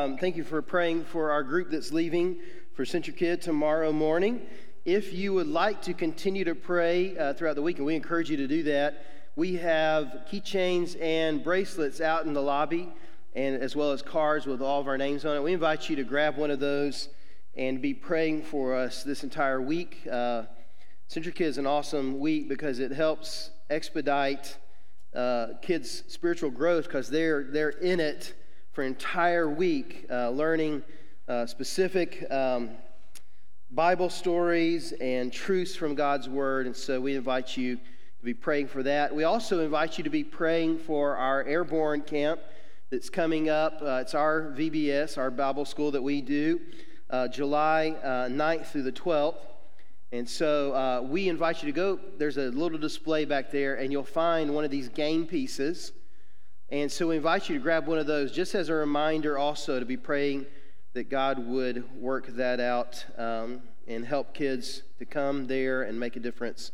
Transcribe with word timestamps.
Um, 0.00 0.16
thank 0.16 0.34
you 0.34 0.44
for 0.44 0.62
praying 0.62 1.04
for 1.04 1.30
our 1.30 1.42
group 1.42 1.70
that's 1.70 1.92
leaving 1.92 2.38
for 2.72 2.86
CentriKid 2.86 3.42
tomorrow 3.42 3.92
morning. 3.92 4.46
If 4.86 5.12
you 5.12 5.34
would 5.34 5.46
like 5.46 5.82
to 5.82 5.92
continue 5.92 6.42
to 6.44 6.54
pray 6.54 7.18
uh, 7.18 7.34
throughout 7.34 7.56
the 7.56 7.60
week, 7.60 7.76
and 7.76 7.84
we 7.84 7.96
encourage 7.96 8.30
you 8.30 8.38
to 8.38 8.46
do 8.46 8.62
that, 8.62 9.04
we 9.36 9.56
have 9.56 10.22
keychains 10.32 10.98
and 11.02 11.44
bracelets 11.44 12.00
out 12.00 12.24
in 12.24 12.32
the 12.32 12.40
lobby, 12.40 12.88
and 13.34 13.60
as 13.60 13.76
well 13.76 13.92
as 13.92 14.00
cards 14.00 14.46
with 14.46 14.62
all 14.62 14.80
of 14.80 14.88
our 14.88 14.96
names 14.96 15.26
on 15.26 15.36
it. 15.36 15.42
We 15.42 15.52
invite 15.52 15.90
you 15.90 15.96
to 15.96 16.04
grab 16.04 16.38
one 16.38 16.50
of 16.50 16.60
those 16.60 17.10
and 17.54 17.82
be 17.82 17.92
praying 17.92 18.44
for 18.44 18.74
us 18.74 19.02
this 19.02 19.22
entire 19.22 19.60
week. 19.60 20.08
Uh, 20.10 20.44
CentriKid 21.10 21.42
is 21.42 21.58
an 21.58 21.66
awesome 21.66 22.18
week 22.18 22.48
because 22.48 22.78
it 22.78 22.90
helps 22.90 23.50
expedite 23.68 24.56
uh, 25.14 25.48
kids' 25.60 26.04
spiritual 26.08 26.50
growth 26.50 26.84
because 26.84 27.10
they're 27.10 27.44
they're 27.50 27.68
in 27.68 28.00
it 28.00 28.32
for 28.80 28.84
an 28.84 28.92
entire 28.94 29.46
week, 29.46 30.06
uh, 30.10 30.30
learning 30.30 30.82
uh, 31.28 31.44
specific 31.44 32.24
um, 32.30 32.70
Bible 33.72 34.08
stories 34.08 34.92
and 35.02 35.30
truths 35.30 35.76
from 35.76 35.94
God's 35.94 36.30
Word. 36.30 36.64
And 36.64 36.74
so 36.74 36.98
we 36.98 37.14
invite 37.14 37.58
you 37.58 37.76
to 37.76 38.24
be 38.24 38.32
praying 38.32 38.68
for 38.68 38.82
that. 38.82 39.14
We 39.14 39.24
also 39.24 39.62
invite 39.62 39.98
you 39.98 40.04
to 40.04 40.08
be 40.08 40.24
praying 40.24 40.78
for 40.78 41.14
our 41.14 41.44
airborne 41.44 42.00
camp 42.00 42.40
that's 42.90 43.10
coming 43.10 43.50
up. 43.50 43.82
Uh, 43.82 44.00
it's 44.00 44.14
our 44.14 44.54
VBS, 44.56 45.18
our 45.18 45.30
Bible 45.30 45.66
school 45.66 45.90
that 45.90 46.02
we 46.02 46.22
do, 46.22 46.58
uh, 47.10 47.28
July 47.28 47.94
9th 48.02 48.68
through 48.68 48.84
the 48.84 48.92
12th. 48.92 49.36
And 50.10 50.26
so 50.26 50.72
uh, 50.72 51.02
we 51.02 51.28
invite 51.28 51.62
you 51.62 51.66
to 51.66 51.76
go. 51.76 52.00
There's 52.16 52.38
a 52.38 52.48
little 52.48 52.78
display 52.78 53.26
back 53.26 53.50
there, 53.50 53.74
and 53.74 53.92
you'll 53.92 54.04
find 54.04 54.54
one 54.54 54.64
of 54.64 54.70
these 54.70 54.88
game 54.88 55.26
pieces. 55.26 55.92
And 56.72 56.90
so 56.90 57.08
we 57.08 57.16
invite 57.16 57.48
you 57.48 57.56
to 57.56 57.60
grab 57.60 57.88
one 57.88 57.98
of 57.98 58.06
those 58.06 58.30
just 58.30 58.54
as 58.54 58.68
a 58.68 58.74
reminder 58.74 59.36
also 59.36 59.80
to 59.80 59.84
be 59.84 59.96
praying 59.96 60.46
that 60.92 61.10
God 61.10 61.44
would 61.44 61.92
work 61.96 62.28
that 62.28 62.60
out 62.60 63.04
um, 63.18 63.62
and 63.88 64.04
help 64.04 64.34
kids 64.34 64.82
to 65.00 65.04
come 65.04 65.48
there 65.48 65.82
and 65.82 65.98
make 65.98 66.14
a 66.14 66.20
difference 66.20 66.70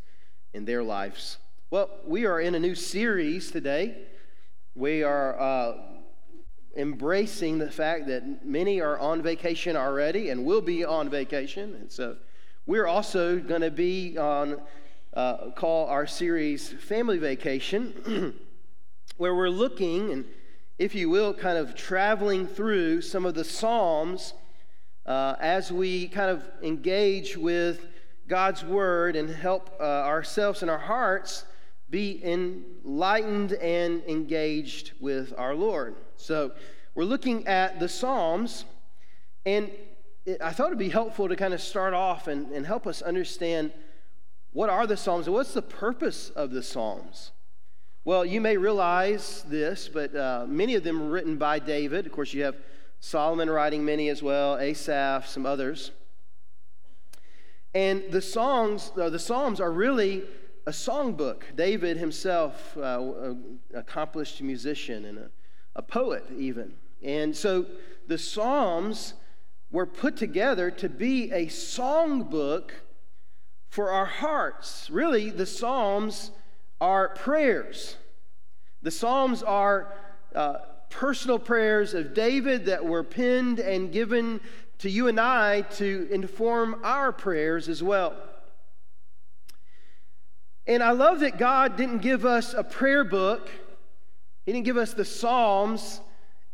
in 0.52 0.66
their 0.66 0.82
lives. 0.82 1.38
Well, 1.70 1.88
we 2.04 2.26
are 2.26 2.38
in 2.38 2.54
a 2.54 2.58
new 2.58 2.74
series 2.74 3.50
today. 3.50 3.96
We 4.74 5.02
are 5.02 5.40
uh, 5.40 5.78
embracing 6.76 7.56
the 7.56 7.70
fact 7.70 8.06
that 8.08 8.44
many 8.44 8.82
are 8.82 8.98
on 8.98 9.22
vacation 9.22 9.76
already 9.76 10.28
and 10.28 10.44
will 10.44 10.60
be 10.60 10.84
on 10.84 11.08
vacation. 11.08 11.74
And 11.74 11.90
so 11.90 12.16
we're 12.66 12.86
also 12.86 13.38
going 13.38 13.62
to 13.62 13.70
be 13.70 14.18
on, 14.18 14.60
uh, 15.14 15.52
call 15.52 15.86
our 15.86 16.06
series 16.06 16.68
Family 16.68 17.16
Vacation, 17.16 18.38
where 19.16 19.34
we're 19.34 19.48
looking 19.48 20.12
and, 20.12 20.24
if 20.78 20.94
you 20.94 21.08
will, 21.08 21.32
kind 21.32 21.58
of 21.58 21.74
traveling 21.74 22.46
through 22.46 23.00
some 23.00 23.24
of 23.24 23.34
the 23.34 23.44
Psalms 23.44 24.34
uh, 25.06 25.36
as 25.40 25.72
we 25.72 26.08
kind 26.08 26.30
of 26.30 26.44
engage 26.62 27.36
with 27.36 27.86
God's 28.28 28.64
Word 28.64 29.16
and 29.16 29.30
help 29.30 29.70
uh, 29.80 29.82
ourselves 29.82 30.62
and 30.62 30.70
our 30.70 30.78
hearts 30.78 31.44
be 31.88 32.20
enlightened 32.24 33.52
and 33.54 34.02
engaged 34.04 34.92
with 35.00 35.32
our 35.38 35.54
Lord. 35.54 35.94
So 36.16 36.52
we're 36.94 37.04
looking 37.04 37.46
at 37.46 37.78
the 37.78 37.88
Psalms, 37.88 38.64
and 39.44 39.70
I 40.42 40.50
thought 40.50 40.68
it'd 40.68 40.78
be 40.78 40.88
helpful 40.88 41.28
to 41.28 41.36
kind 41.36 41.54
of 41.54 41.60
start 41.60 41.94
off 41.94 42.26
and, 42.26 42.50
and 42.50 42.66
help 42.66 42.86
us 42.86 43.02
understand 43.02 43.72
what 44.52 44.68
are 44.68 44.86
the 44.86 44.96
Psalms 44.96 45.26
and 45.26 45.34
what's 45.34 45.54
the 45.54 45.62
purpose 45.62 46.30
of 46.30 46.50
the 46.50 46.62
Psalms. 46.62 47.30
Well, 48.06 48.24
you 48.24 48.40
may 48.40 48.56
realize 48.56 49.44
this, 49.48 49.88
but 49.88 50.14
uh, 50.14 50.44
many 50.46 50.76
of 50.76 50.84
them 50.84 51.00
were 51.00 51.08
written 51.08 51.38
by 51.38 51.58
David. 51.58 52.06
Of 52.06 52.12
course, 52.12 52.32
you 52.32 52.44
have 52.44 52.54
Solomon 53.00 53.50
writing 53.50 53.84
many 53.84 54.10
as 54.10 54.22
well, 54.22 54.56
Asaph, 54.58 55.26
some 55.26 55.44
others. 55.44 55.90
And 57.74 58.04
the 58.12 58.22
songs, 58.22 58.92
uh, 58.96 59.10
the 59.10 59.18
Psalms 59.18 59.58
are 59.58 59.72
really 59.72 60.22
a 60.68 60.70
songbook. 60.70 61.56
David 61.56 61.96
himself, 61.96 62.76
uh, 62.76 63.34
accomplished 63.74 64.40
musician 64.40 65.04
and 65.04 65.18
a, 65.18 65.30
a 65.74 65.82
poet, 65.82 66.26
even. 66.38 66.74
And 67.02 67.34
so 67.34 67.66
the 68.06 68.18
Psalms 68.18 69.14
were 69.72 69.84
put 69.84 70.16
together 70.16 70.70
to 70.70 70.88
be 70.88 71.32
a 71.32 71.46
songbook 71.46 72.70
for 73.68 73.90
our 73.90 74.06
hearts. 74.06 74.90
Really, 74.90 75.30
the 75.30 75.44
Psalms 75.44 76.30
are 76.80 77.10
prayers. 77.10 77.96
The 78.82 78.90
Psalms 78.90 79.42
are 79.42 79.92
uh, 80.34 80.58
personal 80.90 81.38
prayers 81.38 81.94
of 81.94 82.14
David 82.14 82.66
that 82.66 82.84
were 82.84 83.02
penned 83.02 83.58
and 83.58 83.92
given 83.92 84.40
to 84.78 84.90
you 84.90 85.08
and 85.08 85.18
I 85.18 85.62
to 85.62 86.08
inform 86.10 86.80
our 86.84 87.12
prayers 87.12 87.68
as 87.68 87.82
well. 87.82 88.14
And 90.66 90.82
I 90.82 90.90
love 90.90 91.20
that 91.20 91.38
God 91.38 91.76
didn't 91.76 91.98
give 91.98 92.26
us 92.26 92.52
a 92.52 92.64
prayer 92.64 93.04
book. 93.04 93.48
He 94.44 94.52
didn't 94.52 94.64
give 94.64 94.76
us 94.76 94.94
the 94.94 95.04
Psalms 95.04 96.00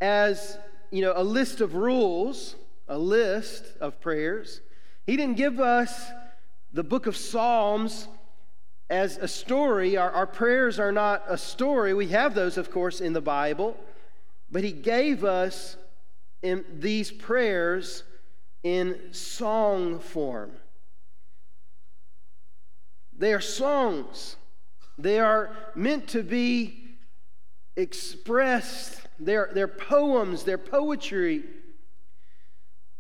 as, 0.01 0.59
you 0.91 1.03
know, 1.03 1.13
a 1.17 1.25
list 1.25 1.61
of 1.61 1.75
rules 1.75 2.57
a 2.89 2.99
list 2.99 3.65
of 3.81 4.01
prayers. 4.01 4.61
He 5.07 5.17
didn't 5.17 5.39
give 5.39 5.61
us 5.61 6.11
the 6.75 6.85
book 6.85 7.07
of 7.07 7.17
Psalms 7.17 8.07
as 8.91 9.17
a 9.17 9.29
story. 9.29 9.97
Our, 9.97 10.11
our 10.11 10.27
prayers 10.27 10.79
are 10.79 10.93
not 10.93 11.25
a 11.29 11.39
story. 11.39 11.95
We 11.95 12.09
have 12.09 12.35
those, 12.35 12.57
of 12.57 12.71
course, 12.71 13.01
in 13.01 13.13
the 13.13 13.21
Bible. 13.21 13.77
But 14.51 14.65
He 14.65 14.73
gave 14.73 15.25
us 15.25 15.77
in 16.43 16.65
these 16.79 17.11
prayers 17.11 18.05
in 18.63 19.13
song 19.13 19.99
form. 19.99 20.53
They 23.17 23.33
are 23.33 23.41
songs. 23.41 24.37
They 24.99 25.19
are 25.19 25.57
meant 25.75 26.09
to 26.09 26.23
be 26.23 26.97
expressed. 27.77 29.01
They're, 29.19 29.51
they're 29.55 29.69
poems, 29.69 30.45
they're 30.45 30.59
poetry. 30.59 31.45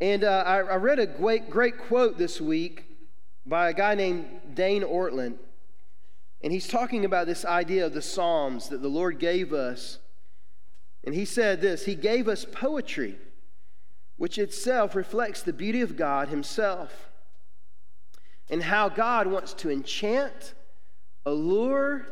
And 0.00 0.24
uh, 0.24 0.44
I, 0.46 0.56
I, 0.58 0.76
read 0.76 0.98
a 0.98 1.06
great, 1.06 1.48
great 1.48 1.78
quote 1.78 2.18
this 2.18 2.40
week 2.40 2.84
by 3.46 3.70
a 3.70 3.72
guy 3.72 3.94
named 3.94 4.26
Dane 4.54 4.82
Ortlund. 4.82 5.36
And 6.42 6.52
he's 6.52 6.68
talking 6.68 7.04
about 7.04 7.26
this 7.26 7.44
idea 7.44 7.86
of 7.86 7.94
the 7.94 8.02
Psalms 8.02 8.68
that 8.68 8.82
the 8.82 8.88
Lord 8.88 9.18
gave 9.18 9.52
us. 9.52 9.98
And 11.04 11.14
he 11.14 11.24
said 11.24 11.60
this 11.60 11.84
He 11.84 11.94
gave 11.94 12.28
us 12.28 12.44
poetry, 12.44 13.16
which 14.16 14.38
itself 14.38 14.94
reflects 14.94 15.42
the 15.42 15.52
beauty 15.52 15.80
of 15.80 15.96
God 15.96 16.28
Himself 16.28 17.10
and 18.50 18.62
how 18.62 18.88
God 18.88 19.26
wants 19.26 19.54
to 19.54 19.70
enchant, 19.70 20.54
allure, 21.24 22.06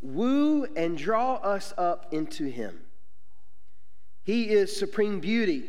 woo, 0.00 0.64
and 0.76 0.96
draw 0.96 1.34
us 1.36 1.74
up 1.76 2.12
into 2.12 2.44
Him. 2.44 2.80
He 4.22 4.50
is 4.50 4.74
supreme 4.74 5.18
beauty. 5.18 5.64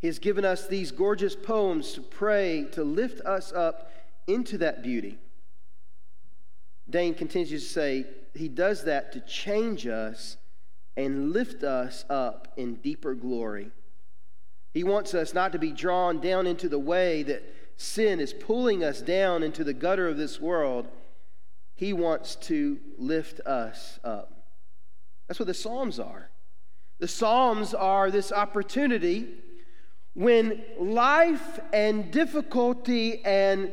He 0.00 0.08
has 0.08 0.18
given 0.18 0.44
us 0.44 0.66
these 0.66 0.90
gorgeous 0.90 1.36
poems 1.36 1.92
to 1.92 2.00
pray, 2.00 2.66
to 2.72 2.82
lift 2.82 3.20
us 3.20 3.52
up 3.52 3.92
into 4.26 4.58
that 4.58 4.82
beauty. 4.82 5.18
Dane 6.88 7.14
continues 7.14 7.64
to 7.64 7.72
say, 7.72 8.06
He 8.34 8.48
does 8.48 8.84
that 8.84 9.12
to 9.12 9.20
change 9.20 9.86
us 9.86 10.36
and 10.96 11.32
lift 11.32 11.62
us 11.62 12.04
up 12.10 12.52
in 12.56 12.76
deeper 12.76 13.14
glory. 13.14 13.70
He 14.74 14.84
wants 14.84 15.14
us 15.14 15.34
not 15.34 15.52
to 15.52 15.58
be 15.58 15.70
drawn 15.70 16.20
down 16.20 16.46
into 16.46 16.68
the 16.68 16.78
way 16.78 17.22
that 17.24 17.42
sin 17.76 18.20
is 18.20 18.32
pulling 18.32 18.82
us 18.82 19.00
down 19.00 19.42
into 19.42 19.64
the 19.64 19.74
gutter 19.74 20.08
of 20.08 20.16
this 20.16 20.40
world. 20.40 20.88
He 21.74 21.92
wants 21.92 22.36
to 22.36 22.78
lift 22.98 23.40
us 23.40 23.98
up. 24.04 24.46
That's 25.26 25.40
what 25.40 25.46
the 25.46 25.54
Psalms 25.54 25.98
are. 25.98 26.30
The 26.98 27.08
Psalms 27.08 27.74
are 27.74 28.10
this 28.10 28.32
opportunity 28.32 29.28
when 30.14 30.62
life 30.78 31.58
and 31.72 32.10
difficulty 32.10 33.24
and 33.24 33.70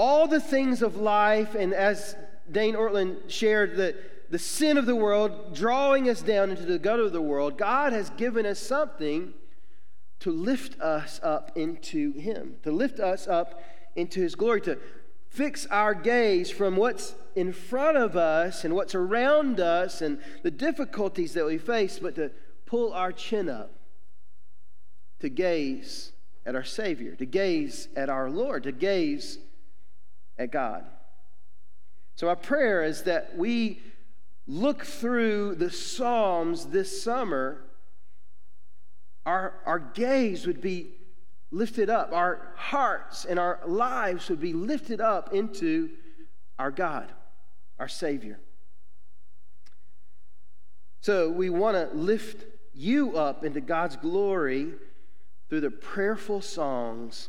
all 0.00 0.26
the 0.26 0.40
things 0.40 0.80
of 0.80 0.96
life, 0.96 1.54
and 1.54 1.74
as 1.74 2.16
Dane 2.50 2.74
Ortlund 2.74 3.28
shared, 3.28 3.76
the, 3.76 3.94
the 4.30 4.38
sin 4.38 4.78
of 4.78 4.86
the 4.86 4.96
world 4.96 5.54
drawing 5.54 6.08
us 6.08 6.22
down 6.22 6.48
into 6.48 6.64
the 6.64 6.78
gutter 6.78 7.02
of 7.02 7.12
the 7.12 7.20
world, 7.20 7.58
God 7.58 7.92
has 7.92 8.08
given 8.08 8.46
us 8.46 8.58
something 8.58 9.34
to 10.20 10.30
lift 10.30 10.80
us 10.80 11.20
up 11.22 11.52
into 11.54 12.12
Him, 12.12 12.54
to 12.62 12.72
lift 12.72 12.98
us 12.98 13.28
up 13.28 13.62
into 13.94 14.22
His 14.22 14.34
glory, 14.34 14.62
to 14.62 14.78
fix 15.28 15.66
our 15.66 15.92
gaze 15.92 16.50
from 16.50 16.76
what's 16.76 17.14
in 17.36 17.52
front 17.52 17.98
of 17.98 18.16
us 18.16 18.64
and 18.64 18.74
what's 18.74 18.94
around 18.94 19.60
us 19.60 20.00
and 20.00 20.18
the 20.42 20.50
difficulties 20.50 21.34
that 21.34 21.44
we 21.44 21.58
face, 21.58 21.98
but 21.98 22.14
to 22.14 22.30
pull 22.64 22.94
our 22.94 23.12
chin 23.12 23.50
up 23.50 23.70
to 25.18 25.28
gaze 25.28 26.12
at 26.46 26.54
our 26.54 26.64
Savior, 26.64 27.14
to 27.16 27.26
gaze 27.26 27.88
at 27.94 28.08
our 28.08 28.30
Lord, 28.30 28.62
to 28.62 28.72
gaze 28.72 29.38
at 30.40 30.50
God. 30.50 30.84
So, 32.16 32.28
our 32.28 32.36
prayer 32.36 32.82
is 32.82 33.04
that 33.04 33.36
we 33.36 33.80
look 34.48 34.84
through 34.84 35.54
the 35.54 35.70
Psalms 35.70 36.66
this 36.66 37.00
summer 37.00 37.62
our, 39.26 39.54
our 39.66 39.78
gaze 39.78 40.46
would 40.46 40.60
be 40.60 40.94
lifted 41.50 41.90
up, 41.90 42.12
our 42.12 42.52
hearts 42.56 43.24
and 43.24 43.38
our 43.38 43.60
lives 43.66 44.28
would 44.28 44.40
be 44.40 44.52
lifted 44.52 45.00
up 45.00 45.32
into 45.34 45.90
our 46.58 46.70
God, 46.70 47.12
our 47.78 47.88
Savior. 47.88 48.40
So 51.00 51.30
we 51.30 51.50
want 51.50 51.76
to 51.76 51.96
lift 51.96 52.44
you 52.74 53.16
up 53.16 53.44
into 53.44 53.60
God's 53.60 53.96
glory 53.96 54.72
through 55.48 55.60
the 55.60 55.70
prayerful 55.70 56.40
songs 56.40 57.28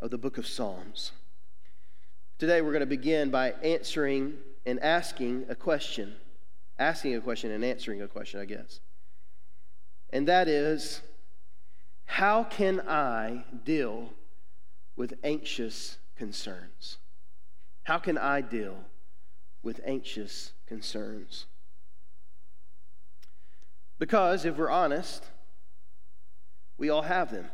of 0.00 0.10
the 0.10 0.18
book 0.18 0.38
of 0.38 0.46
Psalms. 0.46 1.12
Today 2.42 2.60
we're 2.60 2.72
going 2.72 2.80
to 2.80 2.86
begin 2.86 3.30
by 3.30 3.52
answering 3.62 4.34
and 4.66 4.80
asking 4.80 5.46
a 5.48 5.54
question. 5.54 6.12
Asking 6.76 7.14
a 7.14 7.20
question 7.20 7.52
and 7.52 7.64
answering 7.64 8.02
a 8.02 8.08
question, 8.08 8.40
I 8.40 8.46
guess. 8.46 8.80
And 10.10 10.26
that 10.26 10.48
is 10.48 11.02
how 12.04 12.42
can 12.42 12.80
I 12.80 13.44
deal 13.64 14.10
with 14.96 15.14
anxious 15.22 15.98
concerns? 16.16 16.98
How 17.84 17.98
can 17.98 18.18
I 18.18 18.40
deal 18.40 18.74
with 19.62 19.80
anxious 19.86 20.50
concerns? 20.66 21.46
Because 24.00 24.44
if 24.44 24.56
we're 24.56 24.68
honest, 24.68 25.22
we 26.76 26.90
all 26.90 27.02
have 27.02 27.30
them. 27.30 27.46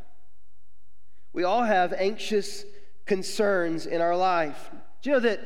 We 1.34 1.44
all 1.44 1.64
have 1.64 1.92
anxious 1.92 2.64
concerns 3.08 3.86
in 3.86 4.00
our 4.00 4.16
life. 4.16 4.70
Do 5.02 5.10
you 5.10 5.16
know 5.16 5.20
that 5.20 5.40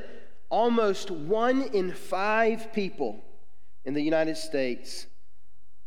almost 0.51 1.11
one 1.11 1.63
in 1.63 1.93
five 1.93 2.73
people 2.75 3.25
in 3.85 3.95
the 3.95 4.03
United 4.03 4.37
States 4.37 5.07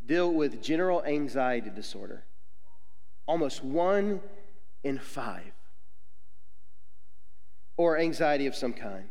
deal 0.07 0.33
with 0.33 0.63
general 0.63 1.03
anxiety 1.03 1.69
disorder? 1.69 2.23
Almost 3.27 3.63
one 3.63 4.21
in 4.83 4.97
five. 4.97 5.51
Or 7.77 7.99
anxiety 7.99 8.47
of 8.47 8.55
some 8.55 8.73
kind. 8.73 9.09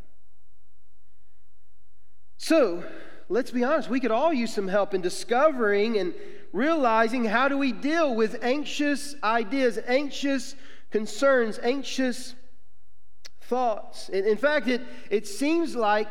So, 2.38 2.82
let's 3.28 3.50
be 3.50 3.62
honest, 3.62 3.90
we 3.90 4.00
could 4.00 4.10
all 4.10 4.32
use 4.32 4.52
some 4.52 4.68
help 4.68 4.94
in 4.94 5.02
discovering 5.02 5.98
and 5.98 6.14
realizing 6.52 7.24
how 7.24 7.48
do 7.48 7.58
we 7.58 7.72
deal 7.72 8.14
with 8.14 8.42
anxious 8.42 9.14
ideas, 9.22 9.78
anxious 9.86 10.56
concerns, 10.90 11.58
anxious 11.62 12.34
thoughts. 13.48 14.08
In, 14.08 14.36
fact, 14.36 14.68
it, 14.68 14.82
it 15.10 15.26
seems 15.26 15.74
like 15.76 16.08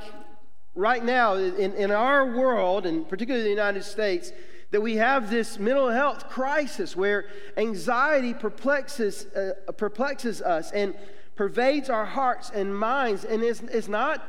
right 0.75 1.03
now 1.03 1.35
in, 1.35 1.73
in 1.73 1.91
our 1.91 2.35
world, 2.35 2.85
and 2.85 3.07
particularly 3.07 3.43
the 3.43 3.49
United 3.49 3.83
States, 3.83 4.31
that 4.71 4.81
we 4.81 4.95
have 4.95 5.29
this 5.29 5.59
mental 5.59 5.89
health 5.89 6.29
crisis 6.29 6.95
where 6.95 7.25
anxiety 7.57 8.33
perplexes, 8.33 9.27
uh, 9.35 9.71
perplexes 9.73 10.41
us 10.41 10.71
and 10.71 10.95
pervades 11.35 11.89
our 11.89 12.05
hearts 12.05 12.49
and 12.49 12.75
minds. 12.75 13.23
And 13.23 13.43
it's, 13.43 13.61
it's 13.61 13.87
not 13.87 14.27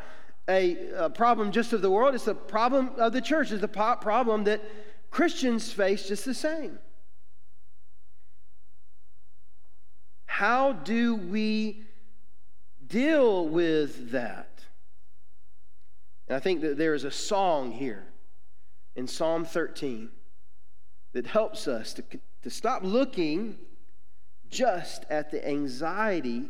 a, 0.49 0.77
a, 0.97 1.11
problem 1.11 1.51
just 1.51 1.73
of 1.73 1.81
the 1.81 1.91
world, 1.91 2.15
it's 2.15 2.27
a 2.27 2.35
problem 2.35 2.91
of 2.99 3.15
the 3.15 3.23
church. 3.23 3.53
It's 3.53 3.63
a 3.63 3.69
problem 3.69 4.45
that 4.45 4.61
Christians 5.11 5.73
face 5.73 6.07
just 6.07 6.27
the 6.27 6.35
same. 6.35 6.79
How 10.27 10.73
do 10.73 11.15
we 11.15 11.85
deal 12.95 13.49
with 13.49 14.13
that? 14.13 14.65
And 16.29 16.37
I 16.37 16.39
think 16.39 16.61
that 16.61 16.79
there 16.79 16.95
is 16.95 17.03
a 17.03 17.11
song 17.11 17.73
here 17.73 18.05
in 18.95 19.09
Psalm 19.09 19.45
13 19.45 20.11
that 21.13 21.27
helps 21.27 21.67
us 21.67 21.93
to, 21.95 22.05
to 22.45 22.51
stop 22.51 22.85
looking 22.85 23.57
just 24.49 25.05
at 25.11 25.33
the 25.33 25.47
anxiety 25.47 26.49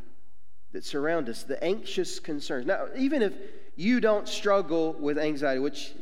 that 0.72 0.84
surround 0.84 1.30
us, 1.30 1.44
the 1.44 1.62
anxious 1.64 2.20
concerns. 2.20 2.66
Now, 2.66 2.88
even 2.94 3.22
if 3.22 3.32
you 3.74 4.00
don't 4.00 4.28
struggle 4.28 4.92
with 4.92 5.16
anxiety, 5.16 5.60
which 5.60 5.94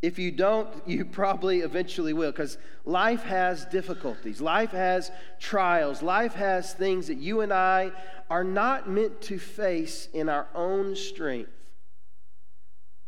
if 0.00 0.18
you 0.18 0.30
don't, 0.30 0.68
you 0.86 1.04
probably 1.04 1.60
eventually 1.60 2.12
will, 2.12 2.30
because 2.30 2.58
life 2.84 3.22
has 3.22 3.64
difficulties, 3.66 4.40
life 4.40 4.70
has 4.72 5.10
trials, 5.40 6.02
life 6.02 6.34
has 6.34 6.72
things 6.72 7.08
that 7.08 7.18
you 7.18 7.40
and 7.40 7.52
I 7.52 7.92
are 8.30 8.44
not 8.44 8.88
meant 8.88 9.20
to 9.22 9.38
face 9.38 10.08
in 10.12 10.28
our 10.28 10.46
own 10.54 10.94
strength. 10.94 11.50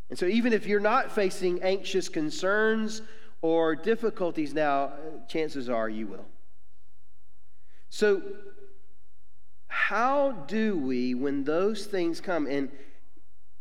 And 0.09 0.19
so, 0.19 0.27
even 0.27 0.53
if 0.53 0.67
you're 0.67 0.81
not 0.81 1.13
facing 1.13 1.63
anxious 1.63 2.09
concerns 2.09 3.03
or 3.43 3.77
difficulties 3.77 4.53
now, 4.53 4.85
uh, 4.85 5.27
chances 5.29 5.69
are 5.69 5.89
you 5.89 6.09
will. 6.09 6.27
So, 7.91 8.23
how 9.69 10.33
do 10.49 10.77
we, 10.77 11.15
when 11.15 11.45
those 11.45 11.87
things 11.87 12.21
come, 12.21 12.47
and 12.47 12.71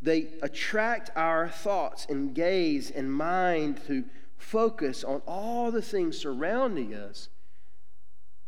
they 0.02 0.28
attract 0.42 1.10
our 1.16 1.48
thoughts 1.48 2.06
and 2.08 2.34
gaze 2.34 2.90
and 2.90 3.12
mind 3.12 3.80
to 3.86 4.04
focus 4.38 5.04
on 5.04 5.20
all 5.26 5.70
the 5.70 5.82
things 5.82 6.16
surrounding 6.18 6.94
us, 6.94 7.28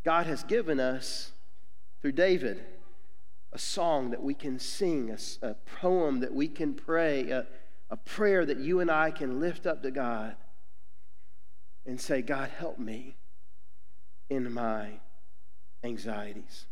God 0.04 0.26
has 0.26 0.42
given 0.42 0.80
us 0.80 1.32
through 2.00 2.12
David 2.12 2.64
a 3.52 3.58
song 3.58 4.10
that 4.10 4.22
we 4.22 4.32
can 4.34 4.58
sing, 4.58 5.10
a, 5.10 5.46
a 5.46 5.54
poem 5.80 6.20
that 6.20 6.32
we 6.32 6.48
can 6.48 6.72
pray, 6.72 7.28
a, 7.30 7.46
a 7.90 7.96
prayer 7.96 8.46
that 8.46 8.58
you 8.58 8.80
and 8.80 8.90
I 8.90 9.10
can 9.10 9.40
lift 9.40 9.66
up 9.66 9.82
to 9.82 9.90
God 9.90 10.36
and 11.84 12.00
say, 12.00 12.22
God, 12.22 12.48
help 12.48 12.78
me 12.78 13.16
in 14.30 14.50
my 14.52 15.00
anxieties. 15.84 16.66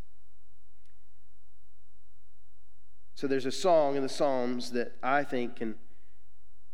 So 3.21 3.27
there's 3.27 3.45
a 3.45 3.51
song 3.51 3.95
in 3.95 4.01
the 4.01 4.09
Psalms 4.09 4.71
that 4.71 4.93
I 5.03 5.23
think 5.23 5.57
can 5.57 5.75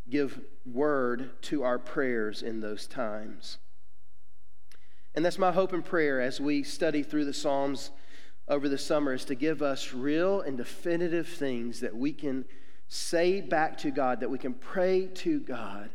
give 0.10 0.40
word 0.66 1.42
to 1.42 1.64
our 1.64 1.78
prayers 1.78 2.42
in 2.42 2.62
those 2.62 2.88
times. 2.88 3.58
And 5.14 5.26
that's 5.26 5.38
my 5.38 5.52
hope 5.52 5.74
and 5.74 5.84
prayer 5.84 6.22
as 6.22 6.40
we 6.40 6.64
study 6.64 7.04
through 7.04 7.26
the 7.26 7.34
Psalms 7.34 7.92
over 8.48 8.70
the 8.70 8.78
summer 8.78 9.14
is 9.14 9.26
to 9.26 9.36
give 9.36 9.62
us 9.62 9.94
real 9.94 10.40
and 10.40 10.56
definitive 10.56 11.28
things 11.28 11.82
that 11.82 11.98
we 11.98 12.14
can 12.14 12.46
say 12.88 13.42
back 13.42 13.78
to 13.80 13.92
God, 13.92 14.22
that 14.22 14.30
we 14.30 14.38
can 14.38 14.54
pray 14.54 15.08
to 15.16 15.42
God 15.42 15.90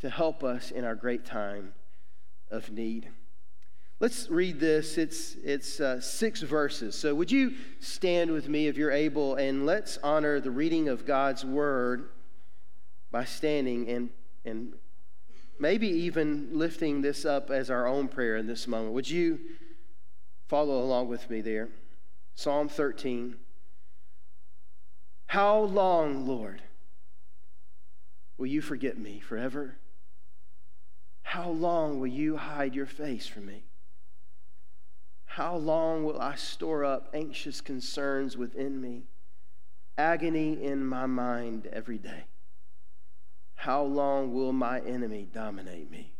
to 0.00 0.10
help 0.10 0.42
us 0.42 0.72
in 0.72 0.84
our 0.84 0.96
great 0.96 1.24
time 1.24 1.74
of 2.50 2.72
need. 2.72 3.08
Let's 4.00 4.30
read 4.30 4.58
this. 4.58 4.96
It's, 4.96 5.36
it's 5.44 5.78
uh, 5.78 6.00
six 6.00 6.40
verses. 6.40 6.96
So, 6.96 7.14
would 7.14 7.30
you 7.30 7.54
stand 7.80 8.32
with 8.32 8.48
me 8.48 8.66
if 8.66 8.76
you're 8.76 8.90
able, 8.90 9.34
and 9.34 9.66
let's 9.66 9.98
honor 10.02 10.40
the 10.40 10.50
reading 10.50 10.88
of 10.88 11.04
God's 11.04 11.44
word 11.44 12.08
by 13.10 13.24
standing 13.24 13.88
and, 13.88 14.10
and 14.44 14.72
maybe 15.58 15.88
even 15.88 16.48
lifting 16.52 17.02
this 17.02 17.24
up 17.24 17.50
as 17.50 17.70
our 17.70 17.86
own 17.86 18.08
prayer 18.08 18.36
in 18.36 18.46
this 18.46 18.66
moment. 18.66 18.94
Would 18.94 19.10
you 19.10 19.38
follow 20.48 20.82
along 20.82 21.08
with 21.08 21.28
me 21.28 21.42
there? 21.42 21.68
Psalm 22.34 22.68
13. 22.68 23.36
How 25.26 25.58
long, 25.58 26.26
Lord, 26.26 26.62
will 28.38 28.46
you 28.46 28.62
forget 28.62 28.98
me 28.98 29.20
forever? 29.20 29.76
How 31.22 31.50
long 31.50 32.00
will 32.00 32.08
you 32.08 32.36
hide 32.36 32.74
your 32.74 32.86
face 32.86 33.26
from 33.26 33.46
me? 33.46 33.64
How 35.34 35.54
long 35.54 36.02
will 36.02 36.20
I 36.20 36.34
store 36.34 36.84
up 36.84 37.08
anxious 37.14 37.60
concerns 37.60 38.36
within 38.36 38.80
me, 38.80 39.04
agony 39.96 40.60
in 40.60 40.84
my 40.84 41.06
mind 41.06 41.68
every 41.72 41.98
day? 41.98 42.24
How 43.54 43.84
long 43.84 44.34
will 44.34 44.52
my 44.52 44.80
enemy 44.80 45.28
dominate 45.32 45.88
me? 45.88 46.14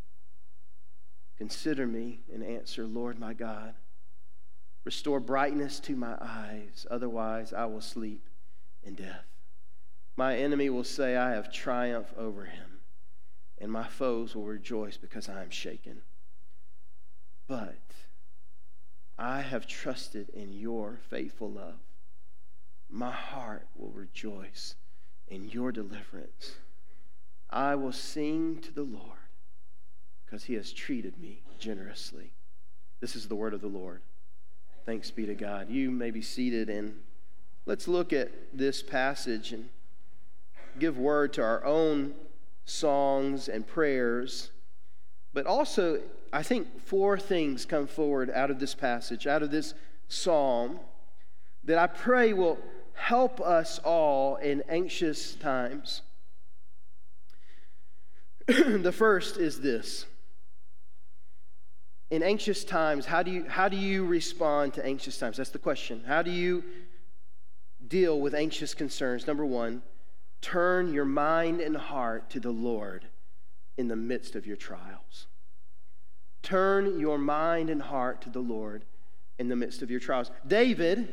Consider 1.38 1.88
me 1.88 2.20
and 2.32 2.44
answer, 2.44 2.86
Lord 2.86 3.18
my 3.18 3.34
God. 3.34 3.74
Restore 4.84 5.18
brightness 5.18 5.80
to 5.80 5.96
my 5.96 6.16
eyes, 6.20 6.86
otherwise 6.88 7.52
I 7.52 7.64
will 7.64 7.80
sleep 7.80 8.28
in 8.84 8.94
death. 8.94 9.26
My 10.14 10.36
enemy 10.36 10.70
will 10.70 10.84
say, 10.84 11.16
I 11.16 11.32
have 11.32 11.52
triumphed 11.52 12.16
over 12.16 12.44
him, 12.44 12.78
and 13.58 13.72
my 13.72 13.88
foes 13.88 14.36
will 14.36 14.44
rejoice 14.44 14.96
because 14.96 15.28
I 15.28 15.42
am 15.42 15.50
shaken. 15.50 16.02
But 17.48 17.89
I 19.20 19.42
have 19.42 19.66
trusted 19.66 20.30
in 20.30 20.54
your 20.54 20.98
faithful 21.10 21.50
love. 21.50 21.74
My 22.88 23.10
heart 23.10 23.66
will 23.76 23.90
rejoice 23.90 24.76
in 25.28 25.50
your 25.50 25.72
deliverance. 25.72 26.54
I 27.50 27.74
will 27.74 27.92
sing 27.92 28.60
to 28.62 28.72
the 28.72 28.82
Lord 28.82 29.18
because 30.24 30.44
he 30.44 30.54
has 30.54 30.72
treated 30.72 31.18
me 31.18 31.42
generously. 31.58 32.32
This 33.00 33.14
is 33.14 33.28
the 33.28 33.34
word 33.34 33.52
of 33.52 33.60
the 33.60 33.66
Lord. 33.66 34.00
Thanks 34.86 35.10
be 35.10 35.26
to 35.26 35.34
God. 35.34 35.68
You 35.68 35.90
may 35.90 36.10
be 36.10 36.22
seated 36.22 36.70
and 36.70 36.94
let's 37.66 37.86
look 37.86 38.14
at 38.14 38.30
this 38.54 38.82
passage 38.82 39.52
and 39.52 39.68
give 40.78 40.96
word 40.96 41.34
to 41.34 41.42
our 41.42 41.62
own 41.66 42.14
songs 42.64 43.50
and 43.50 43.66
prayers 43.66 44.50
But 45.32 45.46
also, 45.46 46.00
I 46.32 46.42
think 46.42 46.82
four 46.82 47.18
things 47.18 47.64
come 47.64 47.86
forward 47.86 48.30
out 48.30 48.50
of 48.50 48.58
this 48.58 48.74
passage, 48.74 49.26
out 49.26 49.42
of 49.42 49.50
this 49.50 49.74
psalm, 50.08 50.80
that 51.64 51.78
I 51.78 51.86
pray 51.86 52.32
will 52.32 52.58
help 52.94 53.40
us 53.40 53.78
all 53.80 54.36
in 54.36 54.62
anxious 54.68 55.34
times. 55.34 56.02
the 58.46 58.92
first 58.92 59.36
is 59.36 59.60
this. 59.60 60.06
In 62.10 62.24
anxious 62.24 62.64
times, 62.64 63.06
how 63.06 63.22
do, 63.22 63.30
you, 63.30 63.44
how 63.48 63.68
do 63.68 63.76
you 63.76 64.04
respond 64.04 64.74
to 64.74 64.84
anxious 64.84 65.16
times? 65.16 65.36
That's 65.36 65.50
the 65.50 65.60
question. 65.60 66.02
How 66.04 66.22
do 66.22 66.32
you 66.32 66.64
deal 67.86 68.20
with 68.20 68.34
anxious 68.34 68.74
concerns? 68.74 69.28
Number 69.28 69.46
one, 69.46 69.82
turn 70.40 70.92
your 70.92 71.04
mind 71.04 71.60
and 71.60 71.76
heart 71.76 72.30
to 72.30 72.40
the 72.40 72.50
Lord 72.50 73.06
in 73.80 73.88
the 73.88 73.96
midst 73.96 74.36
of 74.36 74.46
your 74.46 74.56
trials. 74.56 75.26
Turn 76.42 77.00
your 77.00 77.18
mind 77.18 77.70
and 77.70 77.80
heart 77.80 78.20
to 78.22 78.30
the 78.30 78.40
Lord 78.40 78.84
in 79.38 79.48
the 79.48 79.56
midst 79.56 79.80
of 79.80 79.90
your 79.90 80.00
trials. 80.00 80.30
David 80.46 81.08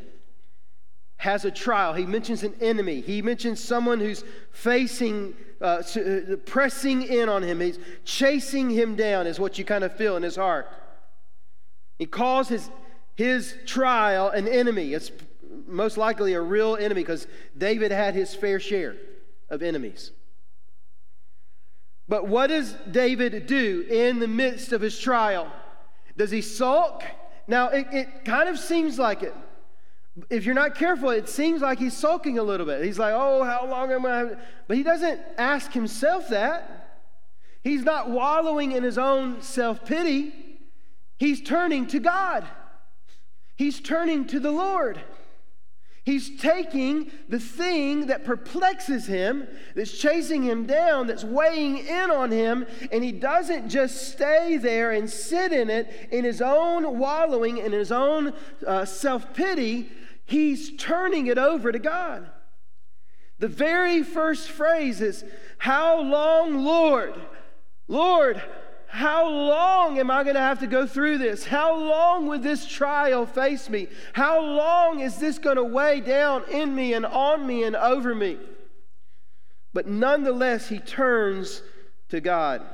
has 1.15 1.45
a 1.45 1.49
trial. 1.49 1.93
He 1.93 2.05
mentions 2.05 2.43
an 2.43 2.53
enemy. 2.59 2.99
He 2.99 3.21
mentions 3.21 3.63
someone 3.63 3.99
who's 3.99 4.23
facing, 4.51 5.33
uh, 5.61 5.81
uh, 5.95 6.35
pressing 6.45 7.03
in 7.03 7.29
on 7.29 7.41
him. 7.41 7.61
He's 7.61 7.79
chasing 8.03 8.69
him 8.69 8.95
down, 8.95 9.25
is 9.27 9.39
what 9.39 9.57
you 9.57 9.63
kind 9.63 9.85
of 9.85 9.95
feel 9.95 10.17
in 10.17 10.23
his 10.23 10.35
heart. 10.35 10.67
He 11.97 12.05
calls 12.05 12.49
his, 12.49 12.69
his 13.15 13.55
trial 13.65 14.29
an 14.29 14.47
enemy. 14.47 14.93
It's 14.93 15.09
most 15.65 15.97
likely 15.97 16.33
a 16.33 16.41
real 16.41 16.75
enemy 16.75 17.01
because 17.01 17.27
David 17.57 17.91
had 17.91 18.13
his 18.13 18.35
fair 18.35 18.59
share 18.59 18.97
of 19.49 19.63
enemies. 19.63 20.11
But 22.07 22.27
what 22.27 22.47
does 22.47 22.73
David 22.89 23.47
do 23.47 23.85
in 23.89 24.19
the 24.19 24.27
midst 24.27 24.71
of 24.71 24.81
his 24.81 24.97
trial? 24.97 25.51
Does 26.15 26.31
he 26.31 26.41
sulk? 26.41 27.03
Now, 27.47 27.69
it, 27.69 27.87
it 27.91 28.25
kind 28.25 28.49
of 28.49 28.57
seems 28.57 28.97
like 28.97 29.23
it. 29.23 29.35
If 30.29 30.45
you're 30.45 30.55
not 30.55 30.75
careful, 30.75 31.09
it 31.09 31.29
seems 31.29 31.61
like 31.61 31.79
he's 31.79 31.95
sulking 31.95 32.39
a 32.39 32.43
little 32.43 32.65
bit. 32.65 32.83
He's 32.83 32.97
like, 32.97 33.13
oh, 33.15 33.43
how 33.43 33.67
long 33.69 33.91
am 33.91 34.05
I? 34.05 34.35
But 34.67 34.77
he 34.77 34.83
doesn't 34.83 35.19
ask 35.37 35.71
himself 35.73 36.29
that. 36.29 37.05
He's 37.61 37.83
not 37.83 38.09
wallowing 38.09 38.71
in 38.71 38.83
his 38.83 38.97
own 38.97 39.41
self 39.41 39.85
pity. 39.85 40.33
He's 41.17 41.41
turning 41.41 41.87
to 41.87 41.99
God, 41.99 42.45
he's 43.55 43.79
turning 43.79 44.25
to 44.27 44.39
the 44.39 44.51
Lord. 44.51 44.99
He's 46.07 46.39
taking 46.39 47.11
the 47.27 47.37
thing 47.37 48.05
that 48.05 48.23
perplexes 48.23 49.07
him, 49.07 49.45
that's 49.75 49.91
chasing 49.91 50.41
him 50.41 50.65
down, 50.65 51.05
that's 51.05 51.25
weighing 51.25 51.79
in 51.79 52.09
on 52.09 52.31
him, 52.31 52.65
and 52.93 53.03
he 53.03 53.11
doesn't 53.11 53.67
just 53.67 54.13
stay 54.13 54.55
there 54.55 54.93
and 54.93 55.09
sit 55.09 55.51
in 55.51 55.69
it 55.69 56.07
in 56.09 56.23
his 56.23 56.41
own 56.41 56.97
wallowing, 56.97 57.57
in 57.57 57.73
his 57.73 57.91
own 57.91 58.31
uh, 58.65 58.85
self 58.85 59.33
pity. 59.33 59.91
He's 60.23 60.77
turning 60.77 61.27
it 61.27 61.37
over 61.37 61.73
to 61.73 61.79
God. 61.79 62.29
The 63.39 63.49
very 63.49 64.01
first 64.01 64.49
phrase 64.49 65.01
is, 65.01 65.25
How 65.57 65.99
long, 65.99 66.63
Lord? 66.63 67.15
Lord, 67.89 68.41
how 68.87 69.27
long 69.27 69.99
am 69.99 70.09
I 70.09 70.23
going 70.23 70.35
to 70.35 70.41
have 70.41 70.59
to 70.59 70.67
go 70.67 70.87
through 70.87 71.17
this? 71.17 71.45
How 71.45 71.77
long 71.77 72.27
will 72.27 72.39
this 72.39 72.65
trial 72.65 73.25
face 73.25 73.69
me? 73.69 73.87
How 74.13 74.41
long 74.41 75.01
is 75.01 75.17
this 75.17 75.37
going 75.37 75.57
to 75.57 75.63
weigh 75.63 76.01
down 76.01 76.43
in 76.49 76.73
me 76.73 76.93
and 76.93 77.05
on 77.05 77.45
me 77.45 77.63
and 77.63 77.75
over 77.75 78.15
me? 78.15 78.37
But 79.73 79.87
nonetheless, 79.87 80.69
he 80.69 80.79
turns 80.79 81.61
to 82.09 82.21
God. 82.21 82.65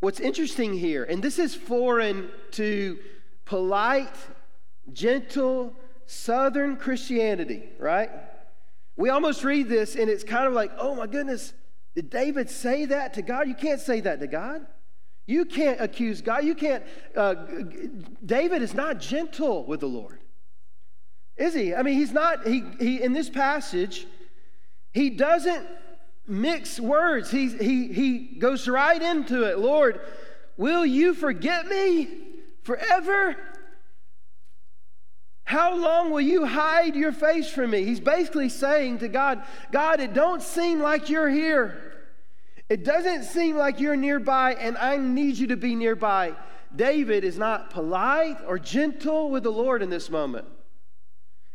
What's 0.00 0.20
interesting 0.20 0.74
here, 0.74 1.04
and 1.04 1.22
this 1.22 1.38
is 1.38 1.54
foreign 1.54 2.30
to 2.52 2.98
polite, 3.44 4.14
gentle, 4.92 5.74
southern 6.06 6.76
Christianity, 6.76 7.64
right? 7.78 8.10
We 8.96 9.10
almost 9.10 9.42
read 9.42 9.68
this 9.68 9.96
and 9.96 10.08
it's 10.08 10.24
kind 10.24 10.46
of 10.46 10.52
like, 10.52 10.70
oh 10.78 10.94
my 10.94 11.06
goodness, 11.06 11.52
did 11.96 12.10
David 12.10 12.50
say 12.50 12.84
that 12.84 13.14
to 13.14 13.22
God? 13.22 13.48
You 13.48 13.54
can't 13.54 13.80
say 13.80 14.00
that 14.00 14.20
to 14.20 14.26
God. 14.26 14.66
You 15.24 15.46
can't 15.46 15.80
accuse 15.80 16.20
God. 16.20 16.44
You 16.44 16.54
can't. 16.54 16.84
Uh, 17.16 17.34
David 18.24 18.60
is 18.60 18.74
not 18.74 19.00
gentle 19.00 19.64
with 19.64 19.80
the 19.80 19.88
Lord, 19.88 20.20
is 21.38 21.54
he? 21.54 21.74
I 21.74 21.82
mean, 21.82 21.94
he's 21.94 22.12
not. 22.12 22.46
He, 22.46 22.62
he 22.78 23.02
in 23.02 23.14
this 23.14 23.30
passage, 23.30 24.06
he 24.92 25.08
doesn't 25.08 25.66
mix 26.28 26.78
words. 26.78 27.30
He, 27.30 27.48
he, 27.48 27.90
he 27.92 28.18
goes 28.38 28.68
right 28.68 29.00
into 29.00 29.44
it. 29.44 29.58
Lord, 29.58 30.00
will 30.58 30.84
you 30.84 31.14
forget 31.14 31.66
me 31.66 32.08
forever? 32.62 33.36
How 35.44 35.76
long 35.76 36.10
will 36.10 36.20
you 36.20 36.44
hide 36.44 36.94
your 36.94 37.12
face 37.12 37.48
from 37.48 37.70
me? 37.70 37.84
He's 37.84 38.00
basically 38.00 38.48
saying 38.48 38.98
to 38.98 39.08
God, 39.08 39.44
God, 39.70 40.00
it 40.00 40.12
don't 40.12 40.42
seem 40.42 40.80
like 40.80 41.08
you're 41.08 41.30
here. 41.30 41.85
It 42.68 42.84
doesn't 42.84 43.24
seem 43.24 43.56
like 43.56 43.78
you're 43.78 43.96
nearby, 43.96 44.54
and 44.54 44.76
I 44.76 44.96
need 44.96 45.36
you 45.36 45.46
to 45.48 45.56
be 45.56 45.74
nearby. 45.74 46.34
David 46.74 47.22
is 47.22 47.38
not 47.38 47.70
polite 47.70 48.38
or 48.46 48.58
gentle 48.58 49.30
with 49.30 49.44
the 49.44 49.52
Lord 49.52 49.82
in 49.82 49.90
this 49.90 50.10
moment. 50.10 50.46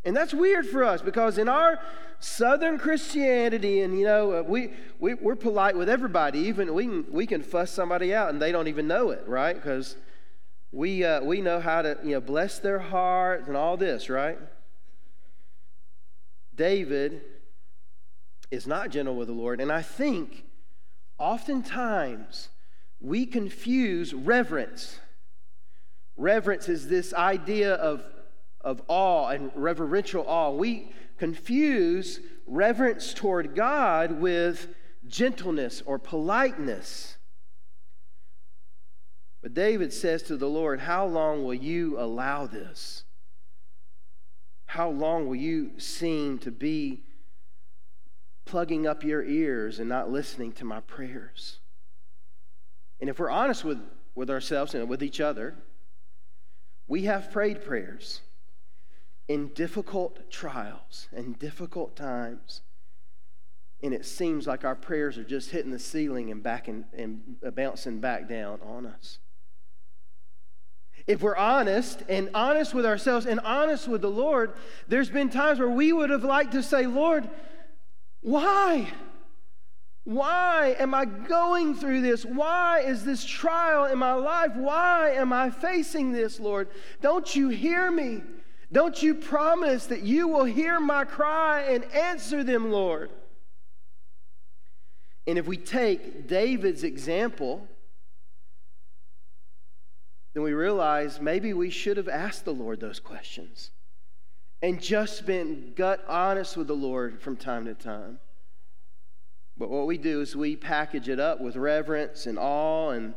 And 0.03 0.15
that's 0.15 0.33
weird 0.33 0.65
for 0.65 0.83
us 0.83 1.01
because 1.01 1.37
in 1.37 1.47
our 1.47 1.79
Southern 2.19 2.77
Christianity, 2.77 3.81
and 3.81 3.97
you 3.97 4.05
know, 4.05 4.43
we, 4.43 4.71
we, 4.99 5.13
we're 5.15 5.35
polite 5.35 5.75
with 5.75 5.89
everybody. 5.89 6.39
Even 6.39 6.73
we 6.73 6.85
can, 6.85 7.05
we 7.11 7.27
can 7.27 7.43
fuss 7.43 7.71
somebody 7.71 8.13
out 8.13 8.29
and 8.29 8.41
they 8.41 8.51
don't 8.51 8.67
even 8.67 8.87
know 8.87 9.11
it, 9.11 9.27
right? 9.27 9.55
Because 9.55 9.97
we, 10.71 11.03
uh, 11.03 11.21
we 11.21 11.41
know 11.41 11.59
how 11.59 11.81
to 11.81 11.97
you 12.03 12.11
know, 12.11 12.21
bless 12.21 12.59
their 12.59 12.79
hearts 12.79 13.47
and 13.47 13.57
all 13.57 13.75
this, 13.75 14.09
right? 14.09 14.39
David 16.55 17.21
is 18.49 18.65
not 18.65 18.89
gentle 18.89 19.15
with 19.15 19.27
the 19.27 19.33
Lord. 19.33 19.59
And 19.59 19.71
I 19.71 19.81
think 19.81 20.45
oftentimes 21.21 22.49
we 22.99 23.25
confuse 23.25 24.13
reverence. 24.13 24.99
Reverence 26.17 26.67
is 26.67 26.87
this 26.87 27.13
idea 27.13 27.75
of, 27.75 28.03
of 28.59 28.81
awe 28.87 29.27
and 29.27 29.51
reverential 29.55 30.25
awe. 30.27 30.51
We 30.51 30.91
confuse 31.17 32.19
reverence 32.47 33.13
toward 33.13 33.55
God 33.55 34.19
with 34.19 34.67
gentleness 35.07 35.81
or 35.85 35.99
politeness. 35.99 37.17
But 39.41 39.53
David 39.53 39.93
says 39.93 40.23
to 40.23 40.37
the 40.37 40.49
Lord, 40.49 40.81
How 40.81 41.05
long 41.05 41.43
will 41.43 41.53
you 41.53 41.99
allow 41.99 42.45
this? 42.45 43.03
How 44.65 44.89
long 44.89 45.27
will 45.27 45.35
you 45.35 45.79
seem 45.79 46.37
to 46.39 46.51
be 46.51 47.03
plugging 48.51 48.85
up 48.85 49.01
your 49.01 49.23
ears 49.23 49.79
and 49.79 49.87
not 49.87 50.11
listening 50.11 50.51
to 50.51 50.65
my 50.65 50.81
prayers? 50.81 51.59
And 52.99 53.09
if 53.09 53.17
we're 53.17 53.29
honest 53.29 53.63
with, 53.63 53.79
with 54.13 54.29
ourselves 54.29 54.75
and 54.75 54.89
with 54.89 55.01
each 55.01 55.21
other, 55.21 55.55
we 56.85 57.03
have 57.03 57.31
prayed 57.31 57.63
prayers 57.63 58.19
in 59.29 59.47
difficult 59.53 60.29
trials 60.29 61.07
and 61.13 61.39
difficult 61.39 61.95
times. 61.95 62.59
And 63.81 63.93
it 63.93 64.05
seems 64.05 64.47
like 64.47 64.65
our 64.65 64.75
prayers 64.75 65.17
are 65.17 65.23
just 65.23 65.51
hitting 65.51 65.71
the 65.71 65.79
ceiling 65.79 66.29
and, 66.29 66.43
back 66.43 66.67
and, 66.67 66.83
and 66.93 67.37
bouncing 67.55 68.01
back 68.01 68.27
down 68.27 68.59
on 68.61 68.85
us 68.85 69.19
if 71.07 71.23
we're 71.23 71.35
honest 71.35 72.03
and 72.07 72.29
honest 72.35 72.75
with 72.75 72.85
ourselves 72.85 73.25
and 73.25 73.39
honest 73.39 73.87
with 73.87 74.01
the 74.01 74.09
Lord, 74.09 74.53
there's 74.87 75.09
been 75.09 75.29
times 75.29 75.57
where 75.57 75.67
we 75.67 75.91
would 75.91 76.11
have 76.11 76.23
liked 76.23 76.51
to 76.51 76.61
say, 76.61 76.85
Lord, 76.85 77.27
why? 78.21 78.87
Why 80.03 80.75
am 80.79 80.93
I 80.93 81.05
going 81.05 81.75
through 81.75 82.01
this? 82.01 82.25
Why 82.25 82.79
is 82.79 83.03
this 83.03 83.23
trial 83.23 83.85
in 83.85 83.97
my 83.99 84.13
life? 84.13 84.55
Why 84.55 85.11
am 85.11 85.31
I 85.31 85.49
facing 85.49 86.11
this, 86.11 86.39
Lord? 86.39 86.69
Don't 87.01 87.35
you 87.35 87.49
hear 87.49 87.91
me? 87.91 88.21
Don't 88.71 89.01
you 89.03 89.15
promise 89.15 89.87
that 89.87 90.03
you 90.03 90.27
will 90.27 90.45
hear 90.45 90.79
my 90.79 91.03
cry 91.03 91.61
and 91.61 91.83
answer 91.93 92.43
them, 92.43 92.71
Lord? 92.71 93.11
And 95.27 95.37
if 95.37 95.45
we 95.45 95.57
take 95.57 96.27
David's 96.27 96.83
example, 96.83 97.67
then 100.33 100.41
we 100.43 100.53
realize 100.53 101.19
maybe 101.19 101.53
we 101.53 101.69
should 101.69 101.97
have 101.97 102.09
asked 102.09 102.45
the 102.45 102.53
Lord 102.53 102.79
those 102.79 102.99
questions 102.99 103.71
and 104.61 104.81
just 104.81 105.25
been 105.25 105.73
gut 105.75 106.03
honest 106.07 106.55
with 106.55 106.67
the 106.67 106.75
Lord 106.75 107.21
from 107.21 107.35
time 107.35 107.65
to 107.65 107.73
time. 107.73 108.19
But 109.57 109.69
what 109.69 109.87
we 109.87 109.97
do 109.97 110.21
is 110.21 110.35
we 110.35 110.55
package 110.55 111.09
it 111.09 111.19
up 111.19 111.41
with 111.41 111.55
reverence 111.55 112.25
and 112.25 112.37
awe 112.39 112.89
and, 112.89 113.13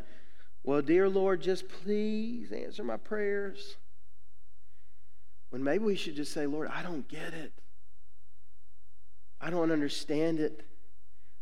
well, 0.63 0.83
dear 0.83 1.09
Lord, 1.09 1.43
just 1.43 1.69
please 1.69 2.53
answer 2.53 2.83
my 2.83 2.97
prayers. 2.97 3.77
When 5.51 5.63
maybe 5.63 5.85
we 5.85 5.97
should 5.97 6.17
just 6.17 6.33
say, 6.33 6.47
Lord, 6.47 6.69
I 6.73 6.83
don't 6.83 7.07
get 7.09 7.33
it. 7.33 7.53
I 9.41 9.51
don't 9.51 9.71
understand 9.71 10.41
it. 10.41 10.65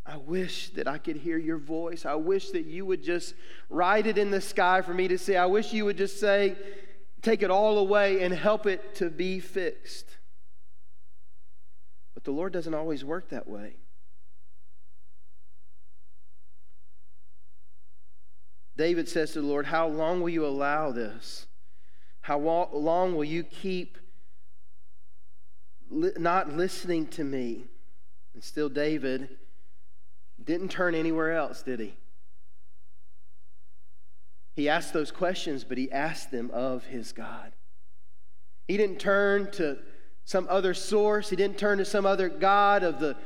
I 0.05 0.17
wish 0.17 0.71
that 0.71 0.89
I 0.89 0.99
could 0.99 1.17
hear 1.17 1.39
your 1.39 1.59
voice. 1.59 2.05
I 2.05 2.17
wish 2.17 2.51
that 2.51 2.67
you 2.67 2.85
would 2.85 3.03
just 3.03 3.35
write 3.71 4.07
it 4.07 4.19
in 4.19 4.33
the 4.33 4.41
sky 4.41 4.83
for 4.83 4.93
me 4.93 5.07
to 5.09 5.17
see. 5.17 5.37
I 5.37 5.47
wish 5.47 5.73
you 5.73 5.85
would 5.85 5.97
just 5.97 6.19
say, 6.19 6.57
take 7.23 7.43
it 7.43 7.51
all 7.51 7.79
away 7.79 8.23
and 8.23 8.35
help 8.35 8.67
it 8.67 8.95
to 8.97 9.09
be 9.09 9.41
fixed. 9.41 10.19
But 12.15 12.25
the 12.25 12.33
Lord 12.33 12.53
doesn't 12.53 12.75
always 12.75 13.05
work 13.05 13.31
that 13.31 13.49
way. 13.49 13.77
David 18.77 19.09
says 19.09 19.33
to 19.33 19.41
the 19.41 19.47
Lord, 19.47 19.67
How 19.67 19.87
long 19.87 20.21
will 20.21 20.31
you 20.31 20.45
allow 20.45 20.91
this? 20.91 21.47
How 22.23 22.39
long 22.39 23.15
will 23.15 23.25
you 23.25 23.43
keep 23.43 23.99
not 25.91 26.57
listening 26.57 27.07
to 27.09 27.25
me? 27.25 27.65
And 28.35 28.43
still, 28.43 28.69
David 28.69 29.29
didn't 30.43 30.71
turn 30.71 30.95
anywhere 30.95 31.33
else, 31.33 31.63
did 31.63 31.81
he? 31.81 31.95
He 34.55 34.69
asked 34.69 34.93
those 34.93 35.11
questions, 35.11 35.65
but 35.65 35.79
he 35.79 35.91
asked 35.91 36.31
them 36.31 36.51
of 36.53 36.85
his 36.85 37.13
God. 37.13 37.53
He 38.69 38.77
didn't 38.77 38.99
turn 38.99 39.51
to 39.53 39.79
some 40.25 40.47
other 40.49 40.75
source. 40.75 41.31
He 41.31 41.37
didn't 41.37 41.59
turn 41.59 41.79
to 41.79 41.85
some 41.85 42.07
other 42.07 42.29
God 42.29 42.83
of 42.83 43.01
the, 43.01 43.17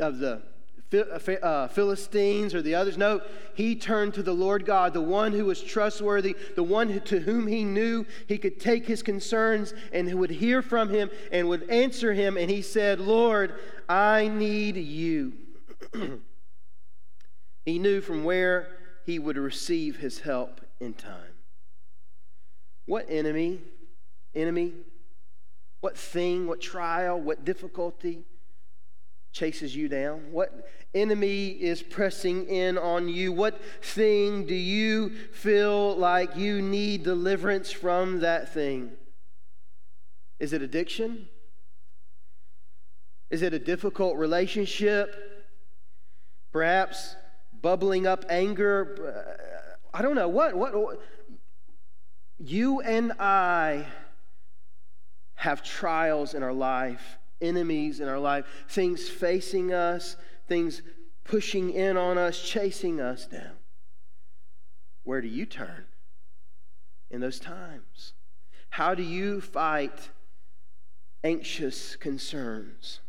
of 0.00 0.18
the 0.18 0.42
uh, 1.42 1.68
Philistines 1.68 2.54
or 2.54 2.62
the 2.62 2.74
others. 2.74 2.96
No, 2.96 3.20
he 3.54 3.74
turned 3.74 4.14
to 4.14 4.22
the 4.22 4.32
Lord 4.32 4.64
God, 4.64 4.94
the 4.94 5.00
one 5.00 5.32
who 5.32 5.44
was 5.44 5.62
trustworthy, 5.62 6.36
the 6.54 6.62
one 6.62 7.00
to 7.00 7.20
whom 7.20 7.46
he 7.46 7.64
knew 7.64 8.06
he 8.26 8.38
could 8.38 8.60
take 8.60 8.86
his 8.86 9.02
concerns 9.02 9.74
and 9.92 10.08
who 10.08 10.18
would 10.18 10.30
hear 10.30 10.62
from 10.62 10.90
him 10.90 11.10
and 11.32 11.48
would 11.48 11.68
answer 11.70 12.12
him. 12.12 12.36
And 12.36 12.50
he 12.50 12.62
said, 12.62 13.00
Lord, 13.00 13.54
I 13.88 14.28
need 14.28 14.76
you. 14.76 15.32
he 17.64 17.78
knew 17.78 18.00
from 18.00 18.24
where 18.24 18.68
he 19.04 19.18
would 19.18 19.36
receive 19.36 19.96
his 19.98 20.20
help 20.20 20.60
in 20.80 20.94
time. 20.94 21.34
What 22.86 23.06
enemy, 23.08 23.60
enemy, 24.34 24.72
what 25.80 25.96
thing, 25.96 26.46
what 26.46 26.60
trial, 26.60 27.20
what 27.20 27.44
difficulty 27.44 28.24
chases 29.32 29.74
you 29.74 29.88
down? 29.88 30.32
What 30.32 30.68
enemy 30.94 31.48
is 31.48 31.82
pressing 31.82 32.46
in 32.46 32.78
on 32.78 33.08
you? 33.08 33.32
What 33.32 33.60
thing 33.82 34.46
do 34.46 34.54
you 34.54 35.10
feel 35.32 35.96
like 35.96 36.36
you 36.36 36.62
need 36.62 37.02
deliverance 37.02 37.70
from 37.70 38.20
that 38.20 38.54
thing? 38.54 38.92
Is 40.38 40.52
it 40.52 40.62
addiction? 40.62 41.28
Is 43.30 43.42
it 43.42 43.52
a 43.52 43.58
difficult 43.58 44.16
relationship? 44.16 45.46
Perhaps 46.52 47.16
bubbling 47.64 48.06
up 48.06 48.26
anger. 48.28 49.74
Uh, 49.90 49.96
I 49.96 50.02
don't 50.02 50.14
know. 50.14 50.28
What, 50.28 50.54
what, 50.54 50.74
what? 50.74 51.00
You 52.38 52.82
and 52.82 53.12
I 53.12 53.86
have 55.36 55.62
trials 55.62 56.34
in 56.34 56.42
our 56.42 56.52
life, 56.52 57.16
enemies 57.40 58.00
in 58.00 58.08
our 58.08 58.18
life, 58.18 58.44
things 58.68 59.08
facing 59.08 59.72
us, 59.72 60.16
things 60.46 60.82
pushing 61.24 61.70
in 61.70 61.96
on 61.96 62.18
us, 62.18 62.38
chasing 62.38 63.00
us 63.00 63.26
down. 63.26 63.56
Where 65.04 65.22
do 65.22 65.28
you 65.28 65.46
turn 65.46 65.86
in 67.10 67.22
those 67.22 67.40
times? 67.40 68.12
How 68.68 68.94
do 68.94 69.02
you 69.02 69.40
fight 69.40 70.10
anxious 71.22 71.96
concerns? 71.96 73.00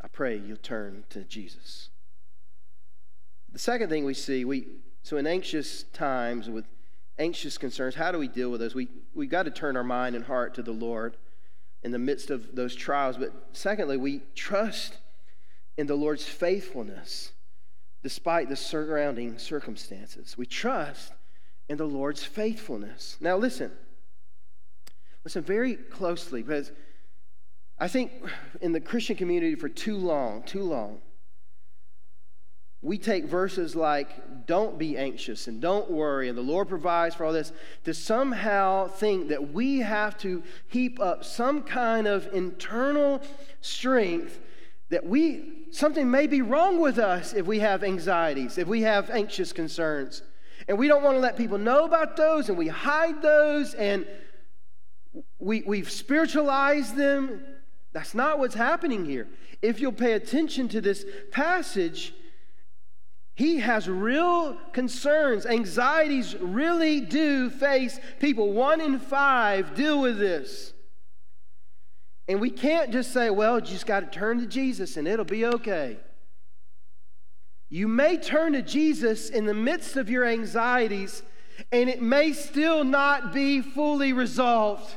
I 0.00 0.06
pray 0.06 0.36
you'll 0.36 0.56
turn 0.56 1.02
to 1.10 1.24
Jesus. 1.24 1.88
The 3.52 3.58
second 3.58 3.90
thing 3.90 4.04
we 4.04 4.14
see, 4.14 4.44
we 4.44 4.66
so 5.02 5.16
in 5.16 5.26
anxious 5.26 5.82
times 5.82 6.48
with 6.48 6.64
anxious 7.18 7.58
concerns, 7.58 7.94
how 7.94 8.12
do 8.12 8.18
we 8.18 8.28
deal 8.28 8.50
with 8.50 8.60
those? 8.60 8.74
We 8.74 8.88
we 9.14 9.26
got 9.26 9.44
to 9.44 9.50
turn 9.50 9.76
our 9.76 9.84
mind 9.84 10.16
and 10.16 10.24
heart 10.24 10.54
to 10.54 10.62
the 10.62 10.72
Lord 10.72 11.16
in 11.82 11.90
the 11.90 11.98
midst 11.98 12.30
of 12.30 12.54
those 12.54 12.74
trials. 12.74 13.16
But 13.16 13.32
secondly, 13.52 13.96
we 13.96 14.22
trust 14.34 14.96
in 15.76 15.86
the 15.86 15.94
Lord's 15.94 16.24
faithfulness 16.24 17.32
despite 18.02 18.48
the 18.48 18.56
surrounding 18.56 19.38
circumstances. 19.38 20.36
We 20.36 20.46
trust 20.46 21.12
in 21.68 21.76
the 21.76 21.84
Lord's 21.84 22.24
faithfulness. 22.24 23.16
Now 23.20 23.36
listen. 23.36 23.70
Listen 25.24 25.44
very 25.44 25.76
closely 25.76 26.42
because 26.42 26.72
I 27.78 27.86
think 27.86 28.12
in 28.60 28.72
the 28.72 28.80
Christian 28.80 29.16
community 29.16 29.54
for 29.54 29.68
too 29.68 29.96
long, 29.96 30.42
too 30.42 30.62
long, 30.62 31.00
we 32.82 32.98
take 32.98 33.24
verses 33.26 33.76
like, 33.76 34.46
don't 34.46 34.76
be 34.76 34.96
anxious 34.96 35.46
and 35.46 35.60
don't 35.60 35.88
worry, 35.88 36.28
and 36.28 36.36
the 36.36 36.42
Lord 36.42 36.68
provides 36.68 37.14
for 37.14 37.24
all 37.24 37.32
this, 37.32 37.52
to 37.84 37.94
somehow 37.94 38.88
think 38.88 39.28
that 39.28 39.52
we 39.52 39.78
have 39.78 40.18
to 40.18 40.42
heap 40.66 40.98
up 41.00 41.24
some 41.24 41.62
kind 41.62 42.08
of 42.08 42.28
internal 42.34 43.22
strength 43.60 44.40
that 44.90 45.06
we, 45.06 45.66
something 45.70 46.10
may 46.10 46.26
be 46.26 46.42
wrong 46.42 46.80
with 46.80 46.98
us 46.98 47.32
if 47.32 47.46
we 47.46 47.60
have 47.60 47.84
anxieties, 47.84 48.58
if 48.58 48.66
we 48.66 48.82
have 48.82 49.08
anxious 49.10 49.52
concerns. 49.52 50.22
And 50.68 50.76
we 50.76 50.88
don't 50.88 51.02
want 51.02 51.16
to 51.16 51.20
let 51.20 51.36
people 51.36 51.58
know 51.58 51.84
about 51.84 52.16
those, 52.16 52.48
and 52.48 52.58
we 52.58 52.68
hide 52.68 53.22
those, 53.22 53.74
and 53.74 54.06
we, 55.38 55.62
we've 55.62 55.90
spiritualized 55.90 56.96
them 56.96 57.42
that's 57.92 58.14
not 58.14 58.38
what's 58.38 58.54
happening 58.54 59.04
here. 59.04 59.28
If 59.60 59.80
you'll 59.80 59.92
pay 59.92 60.14
attention 60.14 60.68
to 60.68 60.80
this 60.80 61.04
passage, 61.30 62.14
he 63.34 63.60
has 63.60 63.88
real 63.88 64.56
concerns. 64.72 65.46
Anxieties 65.46 66.36
really 66.38 67.00
do 67.00 67.48
face 67.48 67.98
people. 68.20 68.52
One 68.52 68.80
in 68.80 68.98
five 68.98 69.74
deal 69.74 70.00
with 70.00 70.18
this. 70.18 70.74
And 72.28 72.40
we 72.40 72.50
can't 72.50 72.92
just 72.92 73.12
say, 73.12 73.30
well, 73.30 73.58
you 73.58 73.66
just 73.66 73.86
got 73.86 74.00
to 74.00 74.06
turn 74.06 74.40
to 74.40 74.46
Jesus 74.46 74.96
and 74.96 75.08
it'll 75.08 75.24
be 75.24 75.44
okay. 75.46 75.98
You 77.68 77.88
may 77.88 78.18
turn 78.18 78.52
to 78.52 78.60
Jesus 78.60 79.30
in 79.30 79.46
the 79.46 79.54
midst 79.54 79.96
of 79.96 80.10
your 80.10 80.26
anxieties, 80.26 81.22
and 81.72 81.88
it 81.88 82.02
may 82.02 82.34
still 82.34 82.84
not 82.84 83.32
be 83.32 83.62
fully 83.62 84.12
resolved. 84.12 84.96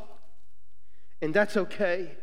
And 1.22 1.34
that's 1.34 1.56
okay. 1.56 2.18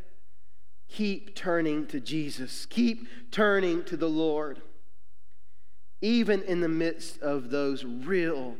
Keep 0.88 1.34
turning 1.34 1.86
to 1.86 2.00
Jesus. 2.00 2.66
Keep 2.66 3.08
turning 3.30 3.82
to 3.84 3.96
the 3.96 4.10
Lord. 4.10 4.60
Even 6.02 6.42
in 6.42 6.60
the 6.60 6.68
midst 6.68 7.22
of 7.22 7.50
those 7.50 7.84
real 7.84 8.56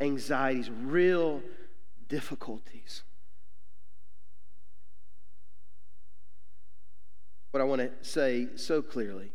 anxieties, 0.00 0.68
real 0.68 1.40
difficulties. 2.08 3.02
What 7.52 7.60
I 7.60 7.64
want 7.64 7.80
to 7.80 7.90
say 8.02 8.48
so 8.56 8.82
clearly 8.82 9.32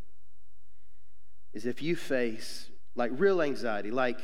is 1.53 1.65
if 1.65 1.81
you 1.81 1.95
face 1.95 2.69
like 2.95 3.11
real 3.15 3.41
anxiety, 3.41 3.89
like 3.89 4.19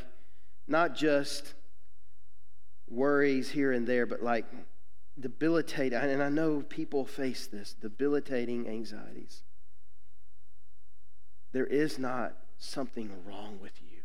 not 0.68 0.96
just 0.96 1.54
worries 2.90 3.50
here 3.50 3.72
and 3.72 3.88
there, 3.88 4.06
but 4.06 4.22
like 4.22 4.46
debilitating, 5.20 5.98
and 5.98 6.22
I 6.22 6.30
know 6.30 6.62
people 6.68 7.06
face 7.06 7.48
this 7.48 7.74
debilitating 7.74 8.68
anxieties. 8.68 9.44
There 11.52 11.66
is 11.66 11.98
not 11.98 12.36
something 12.60 13.10
wrong 13.26 13.58
with 13.62 13.82
you. 13.82 14.02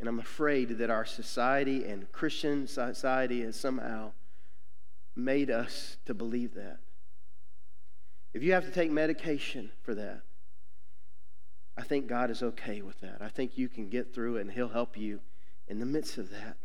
And 0.00 0.08
I'm 0.08 0.18
afraid 0.18 0.78
that 0.78 0.90
our 0.90 1.04
society 1.04 1.84
and 1.84 2.10
Christian 2.12 2.66
society 2.66 3.42
has 3.42 3.56
somehow 3.56 4.12
made 5.14 5.50
us 5.50 5.96
to 6.06 6.14
believe 6.14 6.54
that. 6.54 6.78
If 8.34 8.42
you 8.42 8.52
have 8.52 8.64
to 8.64 8.70
take 8.70 8.90
medication 8.90 9.70
for 9.82 9.94
that, 9.94 10.22
I 11.78 11.82
think 11.82 12.06
God 12.06 12.30
is 12.30 12.42
okay 12.42 12.82
with 12.82 13.00
that. 13.00 13.18
I 13.20 13.28
think 13.28 13.56
you 13.56 13.68
can 13.68 13.88
get 13.88 14.14
through 14.14 14.36
it 14.36 14.42
and 14.42 14.50
He'll 14.50 14.68
help 14.68 14.96
you 14.96 15.20
in 15.68 15.78
the 15.78 15.86
midst 15.86 16.18
of 16.18 16.30
that. 16.30 16.56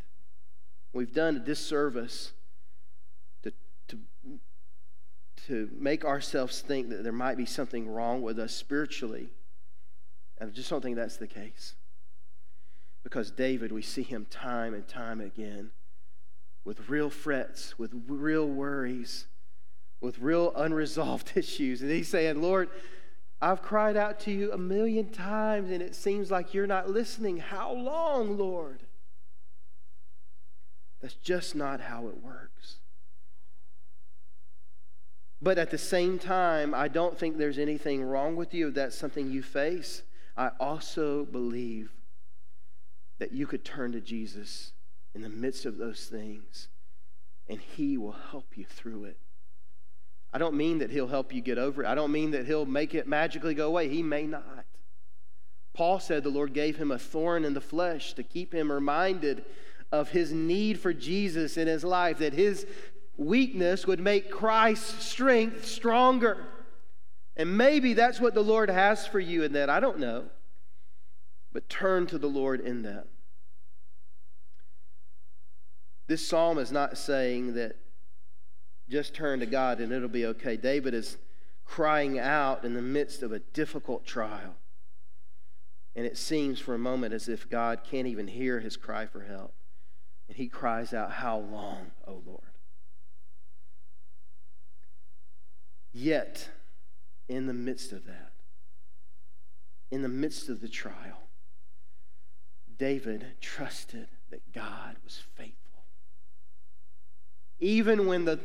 We've 0.94 1.14
done 1.14 1.38
a 1.38 1.40
disservice 1.40 2.34
to 5.48 5.70
make 5.76 6.06
ourselves 6.06 6.62
think 6.62 6.90
that 6.90 7.04
there 7.04 7.12
might 7.12 7.36
be 7.36 7.46
something 7.46 7.90
wrong 7.90 8.22
with 8.22 8.38
us 8.38 8.54
spiritually. 8.54 9.32
And 10.42 10.50
I 10.50 10.54
just 10.54 10.72
don't 10.72 10.82
think 10.82 10.96
that's 10.96 11.18
the 11.18 11.28
case. 11.28 11.76
Because 13.04 13.30
David, 13.30 13.72
we 13.72 13.84
see 13.84 14.02
him 14.02 14.26
time 14.32 14.74
and 14.74 14.88
time 14.88 15.22
again 15.22 15.70
with 16.66 16.90
real 16.90 17.12
frets, 17.12 17.78
with 17.78 17.92
real 18.08 18.48
worries, 18.48 19.28
with 20.02 20.18
real 20.18 20.52
unresolved 20.56 21.34
issues. 21.36 21.84
And 21.84 21.92
he's 21.92 22.10
saying, 22.10 22.42
Lord, 22.42 22.70
I've 23.40 23.62
cried 23.62 23.96
out 23.96 24.20
to 24.22 24.32
you 24.32 24.52
a 24.52 24.58
million 24.58 25.10
times 25.10 25.70
and 25.70 25.82
it 25.82 25.94
seems 25.94 26.32
like 26.32 26.56
you're 26.56 26.68
not 26.68 26.90
listening. 26.90 27.38
How 27.38 27.72
long, 27.72 28.36
Lord? 28.36 28.82
That's 31.02 31.16
just 31.16 31.56
not 31.56 31.82
how 31.82 32.08
it 32.08 32.24
works. 32.24 32.78
But 35.40 35.60
at 35.60 35.70
the 35.70 35.78
same 35.78 36.18
time, 36.18 36.74
I 36.74 36.88
don't 36.88 37.18
think 37.18 37.38
there's 37.38 37.60
anything 37.60 38.04
wrong 38.04 38.36
with 38.36 38.56
you 38.56 38.70
if 38.70 38.74
that's 38.74 38.98
something 38.98 39.30
you 39.30 39.44
face. 39.44 40.02
I 40.38 40.50
also 40.60 41.26
believe 41.26 41.92
that 43.20 43.32
you 43.32 43.46
could 43.46 43.64
turn 43.64 43.92
to 43.92 44.02
Jesus 44.02 44.72
in 45.14 45.22
the 45.22 45.30
midst 45.30 45.66
of 45.66 45.78
those 45.78 46.06
things 46.06 46.70
and 47.48 47.60
he 47.60 47.98
will 47.98 48.16
help 48.32 48.58
you 48.58 48.66
through 48.66 49.06
it. 49.06 49.18
I 50.34 50.38
don't 50.38 50.56
mean 50.56 50.80
that 50.80 50.92
he'll 50.92 51.08
help 51.08 51.34
you 51.34 51.42
get 51.42 51.58
over 51.58 51.84
it. 51.84 51.88
I 51.88 51.96
don't 51.96 52.12
mean 52.12 52.32
that 52.32 52.46
he'll 52.46 52.66
make 52.66 52.96
it 52.96 53.08
magically 53.08 53.54
go 53.54 53.68
away. 53.68 53.90
He 53.90 54.02
may 54.02 54.26
not. 54.26 54.66
Paul 55.74 56.00
said 56.00 56.24
the 56.24 56.30
Lord 56.30 56.54
gave 56.54 56.78
him 56.78 56.92
a 56.92 57.00
thorn 57.00 57.44
in 57.44 57.54
the 57.54 57.62
flesh 57.62 58.14
to 58.14 58.24
keep 58.24 58.54
him 58.54 58.72
reminded 58.72 59.44
of 59.92 60.10
his 60.10 60.32
need 60.32 60.80
for 60.80 60.94
Jesus 60.94 61.58
in 61.58 61.68
his 61.68 61.84
life, 61.84 62.20
that 62.20 62.34
his 62.34 62.66
weakness 63.18 63.86
would 63.86 64.00
make 64.00 64.32
Christ's 64.32 65.06
strength 65.06 65.66
stronger. 65.66 66.46
And 67.42 67.58
maybe 67.58 67.96
that's 67.96 68.22
what 68.22 68.36
the 68.36 68.44
Lord 68.44 68.70
has 68.70 69.08
for 69.08 69.20
you 69.20 69.42
in 69.42 69.54
that. 69.54 69.68
I 69.68 69.80
don't 69.80 69.98
know. 69.98 70.26
But 71.52 71.68
turn 71.70 72.06
to 72.06 72.20
the 72.20 72.28
Lord 72.28 72.62
in 72.62 72.84
that. 72.84 73.08
This 76.06 76.28
psalm 76.28 76.60
is 76.60 76.72
not 76.72 77.00
saying 77.00 77.56
that 77.56 77.78
just 78.88 79.16
turn 79.16 79.40
to 79.40 79.48
God 79.48 79.80
and 79.80 79.92
it'll 79.92 80.08
be 80.08 80.28
okay. 80.28 80.56
David 80.56 80.94
is 80.94 81.18
crying 81.66 82.20
out 82.20 82.64
in 82.64 82.76
the 82.76 82.82
midst 82.82 83.24
of 83.24 83.32
a 83.32 83.40
difficult 83.40 84.06
trial. 84.06 84.54
And 85.96 86.06
it 86.06 86.20
seems 86.20 86.60
for 86.60 86.76
a 86.76 86.80
moment 86.80 87.12
as 87.12 87.28
if 87.28 87.50
God 87.50 87.80
can't 87.84 88.06
even 88.06 88.28
hear 88.28 88.60
his 88.60 88.78
cry 88.78 89.08
for 89.08 89.22
help. 89.22 89.56
And 90.28 90.38
he 90.38 90.48
cries 90.48 90.94
out, 90.94 91.14
How 91.14 91.40
long, 91.40 91.90
O 92.08 92.22
Lord? 92.24 92.52
Yet, 95.92 96.48
in 97.28 97.48
the 97.48 97.54
midst 97.54 97.92
of 97.92 98.06
that, 98.06 98.32
in 99.90 100.02
the 100.02 100.10
midst 100.10 100.50
of 100.50 100.62
the 100.62 100.68
trial, 100.68 101.28
David 102.78 103.26
trusted 103.42 104.08
that 104.32 104.54
God 104.54 104.96
was 105.04 105.22
faithful. 105.36 105.84
Even 107.60 108.08
when 108.08 108.26
the, 108.26 108.40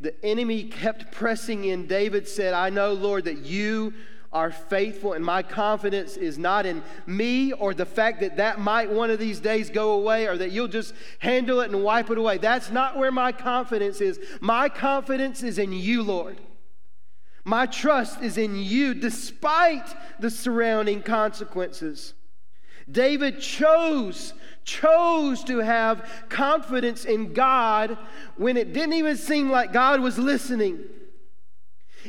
the 0.00 0.14
enemy 0.24 0.64
kept 0.64 1.12
pressing 1.12 1.64
in, 1.64 1.86
David 1.86 2.26
said, 2.26 2.52
I 2.52 2.70
know, 2.70 2.92
Lord, 2.92 3.26
that 3.26 3.38
you 3.38 3.94
are 4.32 4.50
faithful, 4.50 5.12
and 5.12 5.24
my 5.24 5.42
confidence 5.42 6.16
is 6.16 6.36
not 6.36 6.66
in 6.66 6.82
me 7.06 7.52
or 7.52 7.72
the 7.72 7.86
fact 7.86 8.20
that 8.20 8.36
that 8.36 8.58
might 8.58 8.90
one 8.90 9.10
of 9.10 9.18
these 9.18 9.40
days 9.40 9.70
go 9.70 9.92
away 9.92 10.26
or 10.26 10.36
that 10.36 10.50
you'll 10.50 10.68
just 10.68 10.92
handle 11.20 11.60
it 11.60 11.70
and 11.70 11.82
wipe 11.82 12.10
it 12.10 12.18
away. 12.18 12.36
That's 12.38 12.70
not 12.70 12.98
where 12.98 13.12
my 13.12 13.32
confidence 13.32 14.00
is. 14.00 14.18
My 14.40 14.68
confidence 14.68 15.42
is 15.42 15.58
in 15.58 15.72
you, 15.72 16.02
Lord. 16.02 16.38
My 17.46 17.66
trust 17.66 18.22
is 18.22 18.38
in 18.38 18.56
you 18.56 18.92
despite 18.92 19.94
the 20.18 20.30
surrounding 20.30 21.00
consequences. 21.00 22.12
David 22.90 23.40
chose 23.40 24.34
chose 24.64 25.44
to 25.44 25.58
have 25.58 26.10
confidence 26.28 27.04
in 27.04 27.32
God 27.34 27.96
when 28.36 28.56
it 28.56 28.72
didn't 28.72 28.94
even 28.94 29.16
seem 29.16 29.48
like 29.48 29.72
God 29.72 30.00
was 30.00 30.18
listening. 30.18 30.80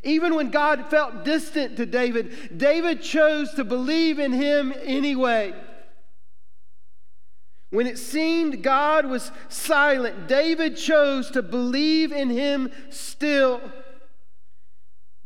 Even 0.03 0.33
when 0.33 0.49
God 0.49 0.89
felt 0.89 1.23
distant 1.23 1.77
to 1.77 1.85
David, 1.85 2.57
David 2.57 3.03
chose 3.03 3.53
to 3.53 3.63
believe 3.63 4.17
in 4.17 4.31
him 4.31 4.73
anyway. 4.83 5.53
When 7.69 7.85
it 7.85 7.99
seemed 7.99 8.63
God 8.63 9.05
was 9.05 9.31
silent, 9.49 10.27
David 10.27 10.77
chose 10.77 11.29
to 11.29 11.43
believe 11.43 12.11
in 12.11 12.31
him 12.31 12.71
still, 12.89 13.61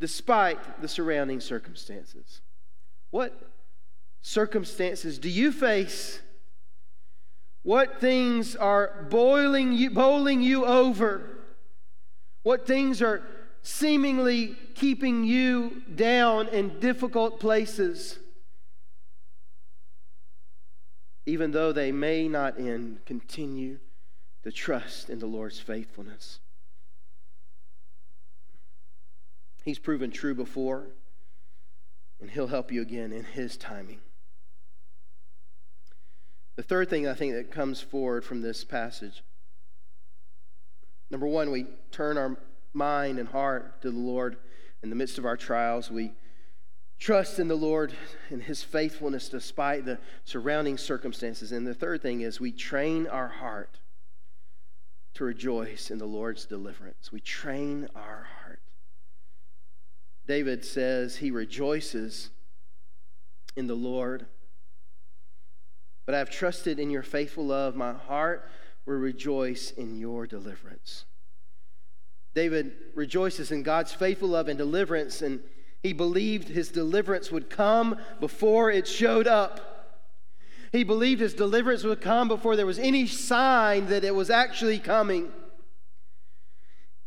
despite 0.02 0.82
the 0.82 0.88
surrounding 0.88 1.38
circumstances. 1.38 2.40
What 3.12 3.32
circumstances 4.20 5.16
do 5.16 5.28
you 5.28 5.52
face 5.52 6.20
what 7.62 8.00
things 8.00 8.56
are 8.56 9.06
boiling 9.10 9.72
you, 9.72 9.90
bowling 9.90 10.42
you 10.42 10.66
over? 10.66 11.38
What 12.42 12.66
things 12.66 13.00
are 13.00 13.22
seemingly 13.62 14.56
keeping 14.74 15.22
you 15.22 15.82
down 15.94 16.48
in 16.48 16.80
difficult 16.80 17.38
places? 17.38 18.18
Even 21.26 21.52
though 21.52 21.70
they 21.70 21.92
may 21.92 22.26
not 22.26 22.58
end, 22.58 22.98
continue 23.06 23.78
to 24.42 24.50
trust 24.50 25.08
in 25.08 25.20
the 25.20 25.26
Lord's 25.26 25.60
faithfulness. 25.60 26.40
He's 29.64 29.78
proven 29.78 30.10
true 30.10 30.34
before, 30.34 30.88
and 32.20 32.30
He'll 32.30 32.48
help 32.48 32.72
you 32.72 32.82
again 32.82 33.12
in 33.12 33.24
His 33.24 33.56
timing. 33.56 34.00
The 36.56 36.62
third 36.62 36.90
thing 36.90 37.06
I 37.06 37.14
think 37.14 37.34
that 37.34 37.50
comes 37.50 37.80
forward 37.80 38.24
from 38.24 38.42
this 38.42 38.64
passage 38.64 39.22
number 41.12 41.26
one, 41.26 41.50
we 41.50 41.66
turn 41.90 42.16
our 42.16 42.36
mind 42.72 43.18
and 43.18 43.28
heart 43.28 43.82
to 43.82 43.90
the 43.90 43.98
Lord 43.98 44.38
in 44.82 44.88
the 44.88 44.96
midst 44.96 45.18
of 45.18 45.26
our 45.26 45.36
trials. 45.36 45.90
We 45.90 46.14
trust 46.98 47.38
in 47.38 47.48
the 47.48 47.54
Lord 47.54 47.92
and 48.30 48.42
His 48.42 48.62
faithfulness 48.62 49.28
despite 49.28 49.84
the 49.84 49.98
surrounding 50.24 50.78
circumstances. 50.78 51.52
And 51.52 51.66
the 51.66 51.74
third 51.74 52.00
thing 52.00 52.22
is 52.22 52.40
we 52.40 52.50
train 52.50 53.06
our 53.06 53.28
heart 53.28 53.78
to 55.14 55.24
rejoice 55.24 55.90
in 55.90 55.98
the 55.98 56.06
Lord's 56.06 56.46
deliverance. 56.46 57.12
We 57.12 57.20
train 57.20 57.88
our 57.94 58.26
heart. 58.40 58.61
David 60.26 60.64
says 60.64 61.16
he 61.16 61.30
rejoices 61.30 62.30
in 63.56 63.66
the 63.66 63.74
Lord. 63.74 64.26
But 66.06 66.14
I 66.14 66.18
have 66.18 66.30
trusted 66.30 66.78
in 66.78 66.90
your 66.90 67.02
faithful 67.02 67.46
love. 67.46 67.76
My 67.76 67.92
heart 67.92 68.48
will 68.86 68.96
rejoice 68.96 69.70
in 69.70 69.98
your 69.98 70.26
deliverance. 70.26 71.04
David 72.34 72.72
rejoices 72.94 73.52
in 73.52 73.62
God's 73.62 73.92
faithful 73.92 74.30
love 74.30 74.48
and 74.48 74.58
deliverance, 74.58 75.22
and 75.22 75.40
he 75.82 75.92
believed 75.92 76.48
his 76.48 76.70
deliverance 76.70 77.30
would 77.30 77.50
come 77.50 77.96
before 78.20 78.70
it 78.70 78.88
showed 78.88 79.26
up. 79.26 80.00
He 80.72 80.84
believed 80.84 81.20
his 81.20 81.34
deliverance 81.34 81.84
would 81.84 82.00
come 82.00 82.28
before 82.28 82.56
there 82.56 82.64
was 82.64 82.78
any 82.78 83.06
sign 83.06 83.86
that 83.86 84.04
it 84.04 84.14
was 84.14 84.30
actually 84.30 84.78
coming. 84.78 85.30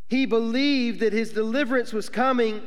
He 0.08 0.24
believed 0.24 1.00
that 1.00 1.12
his 1.12 1.32
deliverance 1.32 1.92
was 1.92 2.08
coming 2.08 2.62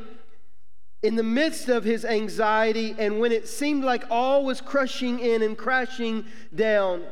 in 1.02 1.16
the 1.16 1.24
midst 1.24 1.70
of 1.70 1.84
his 1.84 2.04
anxiety 2.04 2.94
and 2.98 3.20
when 3.20 3.32
it 3.32 3.48
seemed 3.48 3.84
like 3.84 4.04
all 4.10 4.44
was 4.44 4.60
crushing 4.60 5.20
in 5.20 5.42
and 5.42 5.58
crashing 5.58 6.26
down. 6.54 7.04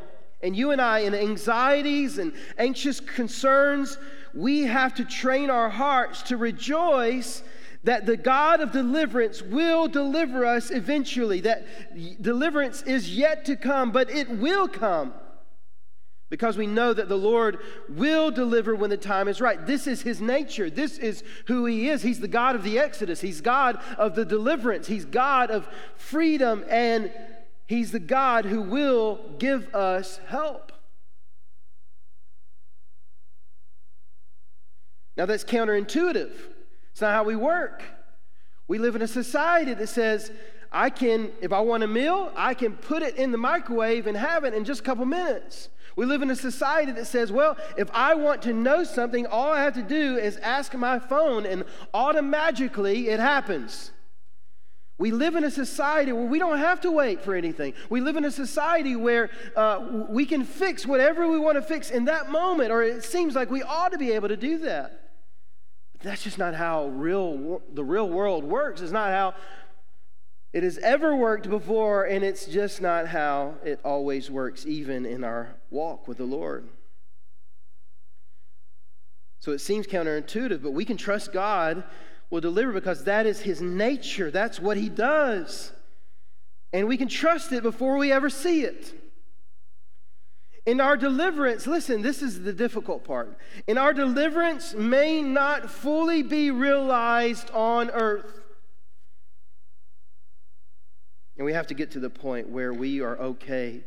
And 0.43 0.55
you 0.55 0.71
and 0.71 0.81
I, 0.81 0.99
in 0.99 1.15
anxieties 1.15 2.17
and 2.17 2.33
anxious 2.57 2.99
concerns, 2.99 3.97
we 4.33 4.63
have 4.63 4.93
to 4.95 5.05
train 5.05 5.49
our 5.49 5.69
hearts 5.69 6.21
to 6.23 6.37
rejoice 6.37 7.41
that 7.83 8.05
the 8.05 8.17
God 8.17 8.59
of 8.59 8.71
deliverance 8.71 9.41
will 9.41 9.87
deliver 9.87 10.45
us 10.45 10.69
eventually, 10.69 11.41
that 11.41 11.65
deliverance 12.21 12.81
is 12.83 13.15
yet 13.15 13.45
to 13.45 13.55
come, 13.55 13.91
but 13.91 14.09
it 14.09 14.29
will 14.29 14.67
come 14.67 15.13
because 16.29 16.57
we 16.57 16.67
know 16.67 16.93
that 16.93 17.07
the 17.07 17.17
Lord 17.17 17.59
will 17.87 18.31
deliver 18.31 18.75
when 18.75 18.89
the 18.89 18.97
time 18.97 19.27
is 19.27 19.39
right. 19.39 19.65
This 19.65 19.87
is 19.87 20.01
his 20.01 20.19
nature. 20.19 20.69
This 20.69 20.97
is 20.97 21.23
who 21.45 21.65
he 21.65 21.89
is. 21.89 22.01
He's 22.01 22.19
the 22.19 22.27
God 22.27 22.55
of 22.55 22.63
the 22.63 22.79
Exodus, 22.79 23.21
he's 23.21 23.41
God 23.41 23.79
of 23.97 24.15
the 24.15 24.25
deliverance, 24.25 24.87
he's 24.87 25.05
God 25.05 25.51
of 25.51 25.67
freedom, 25.95 26.65
and 26.69 27.11
he's 27.65 27.91
the 27.91 27.99
God 27.99 28.45
who 28.45 28.61
will 28.61 29.19
give 29.39 29.73
us 29.73 30.19
help. 30.27 30.71
Now, 35.15 35.25
that's 35.25 35.43
counterintuitive. 35.43 36.31
It's 36.91 37.01
not 37.01 37.13
how 37.13 37.23
we 37.23 37.35
work. 37.35 37.83
We 38.67 38.77
live 38.77 38.95
in 38.95 39.01
a 39.01 39.07
society 39.07 39.73
that 39.73 39.87
says, 39.87 40.31
I 40.71 40.89
can, 40.89 41.31
if 41.41 41.51
I 41.51 41.59
want 41.61 41.83
a 41.83 41.87
meal, 41.87 42.31
I 42.35 42.53
can 42.53 42.75
put 42.75 43.01
it 43.01 43.15
in 43.15 43.31
the 43.31 43.37
microwave 43.37 44.05
and 44.05 44.15
have 44.15 44.43
it 44.43 44.53
in 44.53 44.63
just 44.63 44.81
a 44.81 44.83
couple 44.83 45.05
minutes. 45.05 45.69
We 45.97 46.05
live 46.05 46.21
in 46.21 46.29
a 46.29 46.35
society 46.35 46.91
that 46.93 47.07
says, 47.07 47.31
well, 47.31 47.57
if 47.75 47.89
I 47.91 48.13
want 48.13 48.43
to 48.43 48.53
know 48.53 48.83
something, 48.83 49.25
all 49.25 49.51
I 49.51 49.63
have 49.63 49.73
to 49.73 49.81
do 49.81 50.15
is 50.15 50.37
ask 50.37 50.75
my 50.75 50.99
phone 50.99 51.45
and 51.45 51.65
automatically 51.91 53.09
it 53.09 53.19
happens. 53.19 53.91
We 54.99 55.11
live 55.11 55.35
in 55.35 55.43
a 55.43 55.49
society 55.49 56.11
where 56.11 56.25
we 56.25 56.37
don't 56.37 56.59
have 56.59 56.81
to 56.81 56.91
wait 56.91 57.23
for 57.23 57.33
anything. 57.33 57.73
We 57.89 58.01
live 58.01 58.15
in 58.15 58.25
a 58.25 58.31
society 58.31 58.95
where 58.95 59.31
uh, 59.55 60.05
we 60.07 60.27
can 60.27 60.45
fix 60.45 60.85
whatever 60.85 61.27
we 61.27 61.39
want 61.39 61.55
to 61.55 61.63
fix 61.63 61.89
in 61.89 62.05
that 62.05 62.29
moment, 62.29 62.71
or 62.71 62.83
it 62.83 63.03
seems 63.03 63.33
like 63.33 63.49
we 63.49 63.63
ought 63.63 63.91
to 63.91 63.97
be 63.97 64.11
able 64.11 64.27
to 64.27 64.37
do 64.37 64.59
that. 64.59 65.09
But 65.93 66.01
that's 66.01 66.23
just 66.23 66.37
not 66.37 66.53
how 66.53 66.87
real, 66.89 67.61
the 67.73 67.83
real 67.83 68.07
world 68.07 68.43
works. 68.43 68.81
It's 68.81 68.91
not 68.91 69.09
how 69.09 69.33
it 70.53 70.63
has 70.63 70.77
ever 70.79 71.15
worked 71.15 71.49
before, 71.49 72.05
and 72.05 72.23
it's 72.23 72.45
just 72.45 72.81
not 72.81 73.07
how 73.07 73.55
it 73.63 73.79
always 73.83 74.31
works, 74.31 74.65
even 74.65 75.05
in 75.05 75.23
our 75.23 75.55
walk 75.69 76.07
with 76.07 76.17
the 76.17 76.25
Lord. 76.25 76.67
So 79.39 79.51
it 79.51 79.59
seems 79.59 79.87
counterintuitive, 79.87 80.61
but 80.63 80.71
we 80.71 80.85
can 80.85 80.97
trust 80.97 81.31
God 81.31 81.83
will 82.29 82.41
deliver 82.41 82.73
because 82.73 83.03
that 83.05 83.25
is 83.25 83.41
his 83.41 83.61
nature. 83.61 84.31
That's 84.31 84.59
what 84.59 84.77
he 84.77 84.89
does. 84.89 85.71
And 86.73 86.87
we 86.87 86.97
can 86.97 87.07
trust 87.07 87.51
it 87.51 87.63
before 87.63 87.97
we 87.97 88.11
ever 88.11 88.29
see 88.29 88.63
it. 88.63 88.93
In 90.65 90.81
our 90.81 90.97
deliverance, 90.97 91.65
listen, 91.65 92.01
this 92.01 92.21
is 92.21 92.41
the 92.41 92.51
difficult 92.51 93.05
part. 93.05 93.37
In 93.67 93.77
our 93.77 93.93
deliverance 93.93 94.73
may 94.73 95.21
not 95.21 95.71
fully 95.71 96.23
be 96.23 96.51
realized 96.51 97.49
on 97.51 97.89
earth. 97.91 98.36
And 101.37 101.45
we 101.45 101.53
have 101.53 101.67
to 101.67 101.73
get 101.73 101.91
to 101.91 101.99
the 101.99 102.09
point 102.09 102.49
where 102.49 102.73
we 102.73 103.01
are 103.01 103.17
okay 103.17 103.83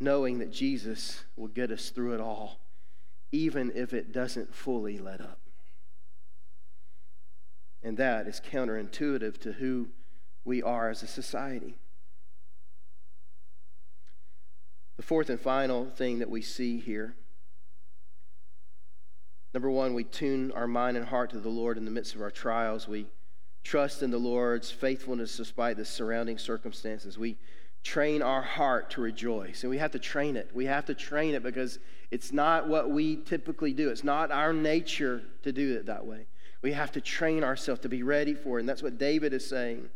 knowing 0.00 0.38
that 0.38 0.52
Jesus 0.52 1.24
will 1.36 1.48
get 1.48 1.70
us 1.70 1.90
through 1.90 2.14
it 2.14 2.20
all, 2.20 2.60
even 3.32 3.72
if 3.74 3.92
it 3.92 4.12
doesn't 4.12 4.54
fully 4.54 4.98
let 4.98 5.20
up. 5.20 5.38
And 7.82 7.96
that 7.96 8.26
is 8.26 8.40
counterintuitive 8.40 9.38
to 9.38 9.52
who 9.52 9.88
we 10.44 10.62
are 10.62 10.90
as 10.90 11.02
a 11.02 11.06
society. 11.06 11.76
The 14.96 15.02
fourth 15.02 15.30
and 15.30 15.40
final 15.40 15.86
thing 15.86 16.18
that 16.18 16.30
we 16.30 16.42
see 16.42 16.78
here 16.78 17.14
number 19.54 19.70
one, 19.70 19.94
we 19.94 20.04
tune 20.04 20.52
our 20.52 20.68
mind 20.68 20.96
and 20.96 21.06
heart 21.06 21.30
to 21.30 21.40
the 21.40 21.48
Lord 21.48 21.76
in 21.78 21.84
the 21.84 21.90
midst 21.90 22.14
of 22.14 22.22
our 22.22 22.30
trials. 22.30 22.86
We 22.86 23.06
trust 23.68 24.02
in 24.02 24.10
the 24.10 24.18
Lord's 24.18 24.70
faithfulness 24.70 25.36
despite 25.36 25.76
the 25.76 25.84
surrounding 25.84 26.38
circumstances. 26.38 27.18
We 27.18 27.36
train 27.84 28.22
our 28.22 28.40
heart 28.40 28.90
to 28.92 29.02
rejoice. 29.02 29.62
And 29.62 29.70
we 29.70 29.76
have 29.76 29.90
to 29.90 29.98
train 29.98 30.36
it. 30.36 30.50
We 30.54 30.64
have 30.64 30.86
to 30.86 30.94
train 30.94 31.34
it 31.34 31.42
because 31.42 31.78
it's 32.10 32.32
not 32.32 32.66
what 32.66 32.90
we 32.90 33.16
typically 33.16 33.74
do, 33.74 33.90
it's 33.90 34.04
not 34.04 34.30
our 34.30 34.54
nature 34.54 35.22
to 35.42 35.52
do 35.52 35.76
it 35.76 35.84
that 35.86 36.06
way. 36.06 36.26
We 36.62 36.72
have 36.72 36.92
to 36.92 37.02
train 37.02 37.44
ourselves 37.44 37.82
to 37.82 37.90
be 37.90 38.02
ready 38.02 38.32
for 38.32 38.56
it. 38.58 38.62
And 38.62 38.68
that's 38.68 38.82
what 38.82 38.96
David 38.96 39.34
is 39.34 39.46
saying. 39.46 39.90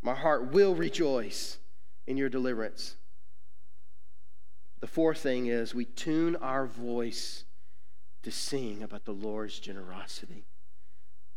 My 0.00 0.14
heart 0.14 0.52
will 0.52 0.76
rejoice 0.76 1.58
in 2.06 2.16
your 2.16 2.28
deliverance. 2.28 2.94
The 4.80 4.86
fourth 4.86 5.18
thing 5.18 5.46
is 5.46 5.74
we 5.74 5.86
tune 5.86 6.36
our 6.36 6.66
voice 6.66 7.44
to 8.22 8.30
sing 8.30 8.84
about 8.84 9.04
the 9.04 9.12
Lord's 9.12 9.58
generosity. 9.58 10.44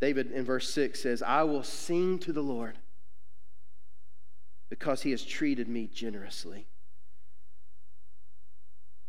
David 0.01 0.31
in 0.31 0.43
verse 0.43 0.69
6 0.73 1.01
says, 1.01 1.21
I 1.21 1.43
will 1.43 1.63
sing 1.63 2.19
to 2.19 2.33
the 2.33 2.41
Lord 2.41 2.77
because 4.69 5.03
he 5.03 5.11
has 5.11 5.23
treated 5.23 5.67
me 5.67 5.87
generously. 5.87 6.67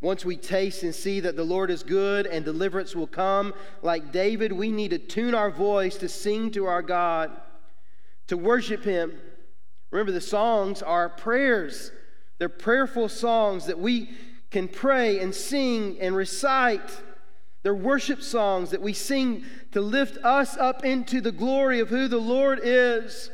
Once 0.00 0.24
we 0.24 0.36
taste 0.36 0.82
and 0.82 0.94
see 0.94 1.20
that 1.20 1.36
the 1.36 1.44
Lord 1.44 1.70
is 1.70 1.82
good 1.82 2.26
and 2.26 2.44
deliverance 2.44 2.94
will 2.94 3.06
come, 3.06 3.54
like 3.82 4.12
David, 4.12 4.52
we 4.52 4.70
need 4.70 4.90
to 4.90 4.98
tune 4.98 5.34
our 5.34 5.50
voice 5.50 5.96
to 5.96 6.08
sing 6.08 6.50
to 6.52 6.66
our 6.66 6.82
God, 6.82 7.30
to 8.26 8.36
worship 8.36 8.84
Him. 8.84 9.18
Remember, 9.90 10.12
the 10.12 10.20
songs 10.20 10.82
are 10.82 11.08
prayers, 11.08 11.90
they're 12.38 12.48
prayerful 12.48 13.08
songs 13.08 13.66
that 13.66 13.78
we 13.78 14.10
can 14.50 14.68
pray 14.68 15.18
and 15.18 15.34
sing 15.34 15.96
and 16.00 16.14
recite. 16.14 17.02
They're 17.66 17.74
worship 17.74 18.22
songs 18.22 18.70
that 18.70 18.80
we 18.80 18.92
sing 18.92 19.42
to 19.72 19.80
lift 19.80 20.24
us 20.24 20.56
up 20.56 20.84
into 20.84 21.20
the 21.20 21.32
glory 21.32 21.80
of 21.80 21.88
who 21.88 22.06
the 22.06 22.16
Lord 22.16 22.60
is 22.62 23.28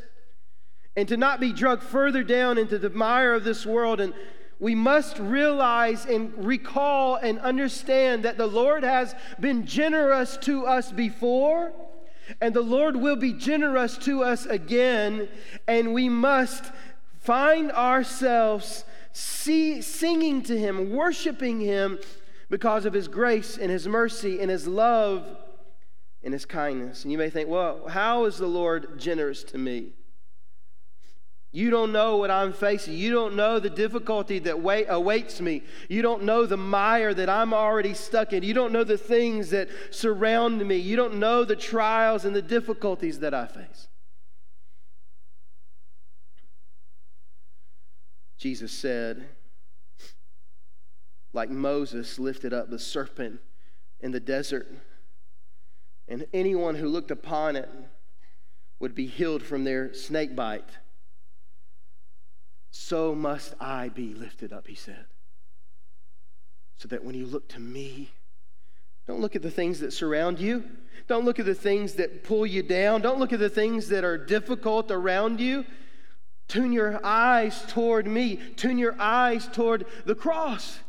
and 0.95 1.07
to 1.09 1.17
not 1.17 1.39
be 1.39 1.53
drugged 1.53 1.83
further 1.83 2.23
down 2.23 2.57
into 2.57 2.79
the 2.79 2.89
mire 2.89 3.35
of 3.35 3.43
this 3.43 3.63
world. 3.63 4.01
And 4.01 4.11
we 4.59 4.73
must 4.73 5.19
realize 5.19 6.07
and 6.07 6.33
recall 6.43 7.17
and 7.17 7.37
understand 7.41 8.23
that 8.23 8.39
the 8.39 8.47
Lord 8.47 8.81
has 8.81 9.13
been 9.39 9.67
generous 9.67 10.35
to 10.37 10.65
us 10.65 10.91
before, 10.91 11.71
and 12.41 12.55
the 12.55 12.61
Lord 12.61 12.95
will 12.95 13.17
be 13.17 13.33
generous 13.33 13.99
to 13.99 14.23
us 14.23 14.47
again, 14.47 15.29
and 15.67 15.93
we 15.93 16.09
must 16.09 16.71
find 17.19 17.71
ourselves 17.71 18.83
see, 19.11 19.79
singing 19.83 20.41
to 20.41 20.57
Him, 20.57 20.89
worshiping 20.89 21.59
Him 21.59 21.99
because 22.49 22.85
of 22.85 22.93
His 22.93 23.07
grace 23.07 23.57
and 23.57 23.71
His 23.71 23.87
mercy 23.87 24.39
and 24.39 24.49
His 24.49 24.67
love 24.67 25.25
and 26.23 26.33
His 26.33 26.45
kindness. 26.45 27.03
And 27.03 27.11
you 27.11 27.17
may 27.17 27.29
think, 27.29 27.49
well, 27.49 27.87
how 27.87 28.25
is 28.25 28.37
the 28.37 28.47
Lord 28.47 28.99
generous 28.99 29.43
to 29.45 29.57
me? 29.57 29.93
You 31.55 31.69
don't 31.69 31.91
know 31.91 32.17
what 32.17 32.31
I'm 32.31 32.51
facing. 32.51 32.95
You 32.95 33.11
don't 33.11 33.35
know 33.35 33.59
the 33.59 33.69
difficulty 33.69 34.39
that 34.39 34.59
wait, 34.59 34.87
awaits 34.89 35.39
me. 35.39 35.61
You 35.87 36.01
don't 36.01 36.23
know 36.23 36.47
the 36.47 36.57
mire 36.57 37.13
that 37.13 37.29
I'm 37.29 37.53
already 37.53 37.93
stuck 37.93 38.33
in. 38.33 38.41
You 38.41 38.55
don't 38.55 38.73
know 38.73 38.83
the 38.83 38.97
things 38.97 39.51
that 39.51 39.69
surround 39.91 40.67
me. 40.67 40.77
You 40.77 40.95
don't 40.95 41.19
know 41.19 41.45
the 41.45 41.55
trials 41.55 42.25
and 42.25 42.35
the 42.35 42.41
difficulties 42.41 43.19
that 43.19 43.35
I 43.35 43.45
face. 43.45 43.87
Jesus 48.39 48.71
said, 48.71 49.23
like 51.33 51.49
Moses 51.49 52.19
lifted 52.19 52.53
up 52.53 52.69
the 52.69 52.79
serpent 52.79 53.39
in 53.99 54.11
the 54.11 54.19
desert, 54.19 54.67
and 56.07 56.25
anyone 56.33 56.75
who 56.75 56.87
looked 56.87 57.11
upon 57.11 57.55
it 57.55 57.69
would 58.79 58.93
be 58.93 59.07
healed 59.07 59.43
from 59.43 59.63
their 59.63 59.93
snake 59.93 60.35
bite 60.35 60.69
so 62.75 63.13
must 63.13 63.53
I 63.59 63.89
be 63.89 64.15
lifted 64.15 64.51
up, 64.51 64.65
he 64.65 64.73
said. 64.73 65.05
So 66.77 66.87
that 66.87 67.05
when 67.05 67.13
you 67.13 67.27
look 67.27 67.47
to 67.49 67.59
me, 67.59 68.09
don't 69.07 69.21
look 69.21 69.35
at 69.35 69.43
the 69.43 69.51
things 69.51 69.79
that 69.81 69.93
surround 69.93 70.39
you. 70.39 70.63
Don't 71.07 71.23
look 71.23 71.39
at 71.39 71.45
the 71.45 71.53
things 71.53 71.93
that 71.93 72.23
pull 72.23 72.47
you 72.47 72.63
down. 72.63 73.01
Don't 73.01 73.19
look 73.19 73.31
at 73.31 73.39
the 73.39 73.47
things 73.47 73.89
that 73.89 74.03
are 74.03 74.17
difficult 74.17 74.89
around 74.89 75.39
you. 75.39 75.65
Tune 76.47 76.73
your 76.73 76.99
eyes 77.05 77.63
toward 77.67 78.07
me. 78.07 78.37
Tune 78.55 78.79
your 78.79 78.99
eyes 78.99 79.47
toward 79.47 79.85
the 80.05 80.15
cross. 80.15 80.79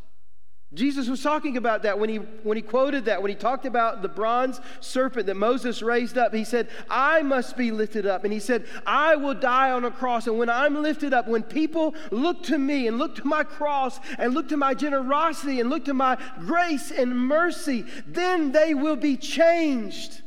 Jesus 0.72 1.08
was 1.08 1.22
talking 1.22 1.56
about 1.56 1.82
that 1.82 2.00
when 2.00 2.08
he, 2.08 2.16
when 2.16 2.56
he 2.56 2.62
quoted 2.62 3.04
that, 3.04 3.22
when 3.22 3.30
he 3.30 3.36
talked 3.36 3.64
about 3.64 4.02
the 4.02 4.08
bronze 4.08 4.60
serpent 4.80 5.26
that 5.26 5.36
Moses 5.36 5.82
raised 5.82 6.18
up. 6.18 6.34
He 6.34 6.44
said, 6.44 6.68
I 6.90 7.22
must 7.22 7.56
be 7.56 7.70
lifted 7.70 8.06
up. 8.06 8.24
And 8.24 8.32
he 8.32 8.40
said, 8.40 8.66
I 8.84 9.14
will 9.14 9.34
die 9.34 9.70
on 9.70 9.84
a 9.84 9.90
cross. 9.90 10.26
And 10.26 10.36
when 10.36 10.48
I'm 10.48 10.82
lifted 10.82 11.14
up, 11.14 11.28
when 11.28 11.44
people 11.44 11.94
look 12.10 12.42
to 12.44 12.58
me 12.58 12.88
and 12.88 12.98
look 12.98 13.14
to 13.16 13.24
my 13.24 13.44
cross 13.44 14.00
and 14.18 14.34
look 14.34 14.48
to 14.48 14.56
my 14.56 14.74
generosity 14.74 15.60
and 15.60 15.70
look 15.70 15.84
to 15.84 15.94
my 15.94 16.18
grace 16.40 16.90
and 16.90 17.16
mercy, 17.16 17.84
then 18.06 18.50
they 18.50 18.74
will 18.74 18.96
be 18.96 19.16
changed. 19.16 20.22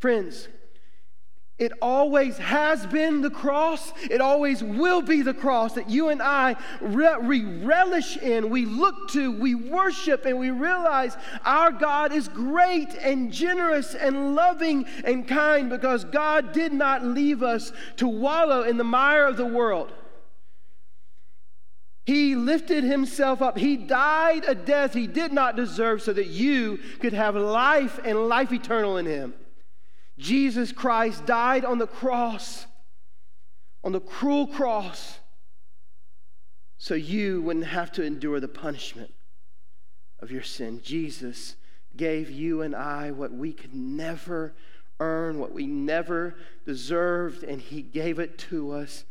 Friends, 0.00 0.48
it 1.62 1.70
always 1.80 2.38
has 2.38 2.84
been 2.88 3.20
the 3.20 3.30
cross. 3.30 3.92
It 4.10 4.20
always 4.20 4.64
will 4.64 5.00
be 5.00 5.22
the 5.22 5.32
cross 5.32 5.74
that 5.74 5.88
you 5.88 6.08
and 6.08 6.20
I 6.20 6.56
re- 6.80 7.44
relish 7.62 8.16
in, 8.16 8.50
we 8.50 8.64
look 8.64 9.10
to, 9.10 9.30
we 9.30 9.54
worship, 9.54 10.24
and 10.24 10.40
we 10.40 10.50
realize 10.50 11.16
our 11.44 11.70
God 11.70 12.12
is 12.12 12.26
great 12.26 12.92
and 12.94 13.32
generous 13.32 13.94
and 13.94 14.34
loving 14.34 14.86
and 15.04 15.28
kind 15.28 15.70
because 15.70 16.04
God 16.04 16.50
did 16.52 16.72
not 16.72 17.04
leave 17.04 17.44
us 17.44 17.72
to 17.98 18.08
wallow 18.08 18.62
in 18.62 18.76
the 18.76 18.82
mire 18.82 19.24
of 19.24 19.36
the 19.36 19.46
world. 19.46 19.92
He 22.04 22.34
lifted 22.34 22.82
himself 22.82 23.40
up. 23.40 23.56
He 23.56 23.76
died 23.76 24.44
a 24.48 24.56
death 24.56 24.94
he 24.94 25.06
did 25.06 25.32
not 25.32 25.54
deserve 25.54 26.02
so 26.02 26.12
that 26.12 26.26
you 26.26 26.80
could 26.98 27.12
have 27.12 27.36
life 27.36 28.00
and 28.04 28.26
life 28.28 28.52
eternal 28.52 28.96
in 28.96 29.06
him. 29.06 29.34
Jesus 30.22 30.70
Christ 30.70 31.26
died 31.26 31.64
on 31.64 31.78
the 31.78 31.86
cross, 31.86 32.66
on 33.82 33.90
the 33.90 34.00
cruel 34.00 34.46
cross, 34.46 35.18
so 36.78 36.94
you 36.94 37.42
wouldn't 37.42 37.66
have 37.66 37.90
to 37.92 38.04
endure 38.04 38.38
the 38.38 38.48
punishment 38.48 39.12
of 40.20 40.30
your 40.30 40.42
sin. 40.42 40.80
Jesus 40.82 41.56
gave 41.96 42.30
you 42.30 42.62
and 42.62 42.74
I 42.74 43.10
what 43.10 43.32
we 43.32 43.52
could 43.52 43.74
never 43.74 44.54
earn, 45.00 45.40
what 45.40 45.52
we 45.52 45.66
never 45.66 46.36
deserved, 46.64 47.42
and 47.42 47.60
He 47.60 47.82
gave 47.82 48.20
it 48.20 48.38
to 48.50 48.70
us 48.70 49.04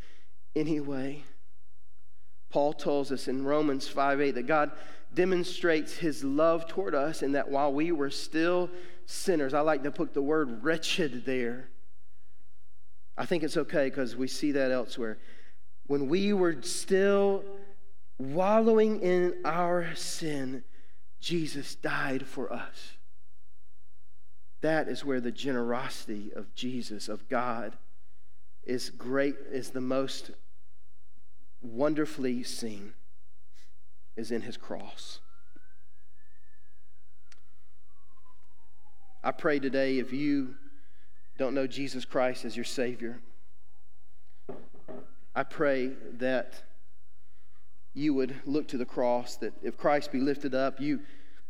anyway. 0.56 1.24
Paul 2.50 2.71
tells 2.71 3.12
us 3.12 3.28
in 3.28 3.43
Romans 3.43 3.88
5 3.88 4.21
8 4.21 4.32
that 4.32 4.47
God 4.47 4.71
demonstrates 5.13 5.97
His 5.97 6.24
love 6.24 6.67
toward 6.67 6.95
us, 6.95 7.21
and 7.21 7.36
that 7.36 7.50
while 7.50 7.74
we 7.74 7.91
were 7.91 8.10
still 8.10 8.69
sinners. 9.12 9.54
I 9.54 9.62
like 9.62 9.84
to 9.84 9.91
put 9.91 10.13
the 10.13 10.21
word 10.21 10.63
wretched 10.63 11.26
there. 11.26 11.69
I 13.17 13.26
think 13.26 13.43
it's 13.43 13.58
okay 13.58 13.86
because 13.86 14.15
we 14.15 14.28
see 14.28 14.54
that 14.54 14.71
elsewhere. 14.71 15.17
When 15.88 16.08
we 16.08 16.34
were 16.34 16.62
still 16.62 17.43
wallowing 18.17 19.02
in 19.02 19.36
our 19.43 19.93
sin, 19.95 20.63
Jesus 21.19 21.76
died 21.76 22.26
for 22.26 22.52
us. 22.52 22.93
That 24.62 24.88
is 24.88 25.04
where 25.04 25.19
the 25.19 25.32
generosity 25.32 26.32
of 26.36 26.54
Jesus, 26.54 27.10
of 27.10 27.28
God, 27.30 27.78
is 28.63 28.89
great, 28.91 29.36
is 29.52 29.71
the 29.71 29.82
most 29.82 30.32
wonderfully 31.62 32.43
seen, 32.43 32.93
is 34.15 34.32
in 34.32 34.41
his 34.41 34.58
cross. 34.58 35.19
I 39.24 39.32
pray 39.32 39.60
today 39.60 40.00
if 40.00 40.12
you 40.12 40.56
don't 41.38 41.54
know 41.54 41.68
Jesus 41.68 42.06
Christ 42.06 42.44
as 42.44 42.56
your 42.56 42.66
Savior, 42.66 43.20
I 45.36 45.44
pray 45.44 45.92
that 46.14 46.64
you 47.94 48.14
would 48.14 48.36
look 48.46 48.68
to 48.70 48.78
the 48.78 48.86
cross, 48.86 49.36
that 49.38 49.54
if 49.62 49.78
Christ 49.78 50.12
be 50.12 50.20
lifted 50.20 50.56
up, 50.56 50.80
you 50.80 51.02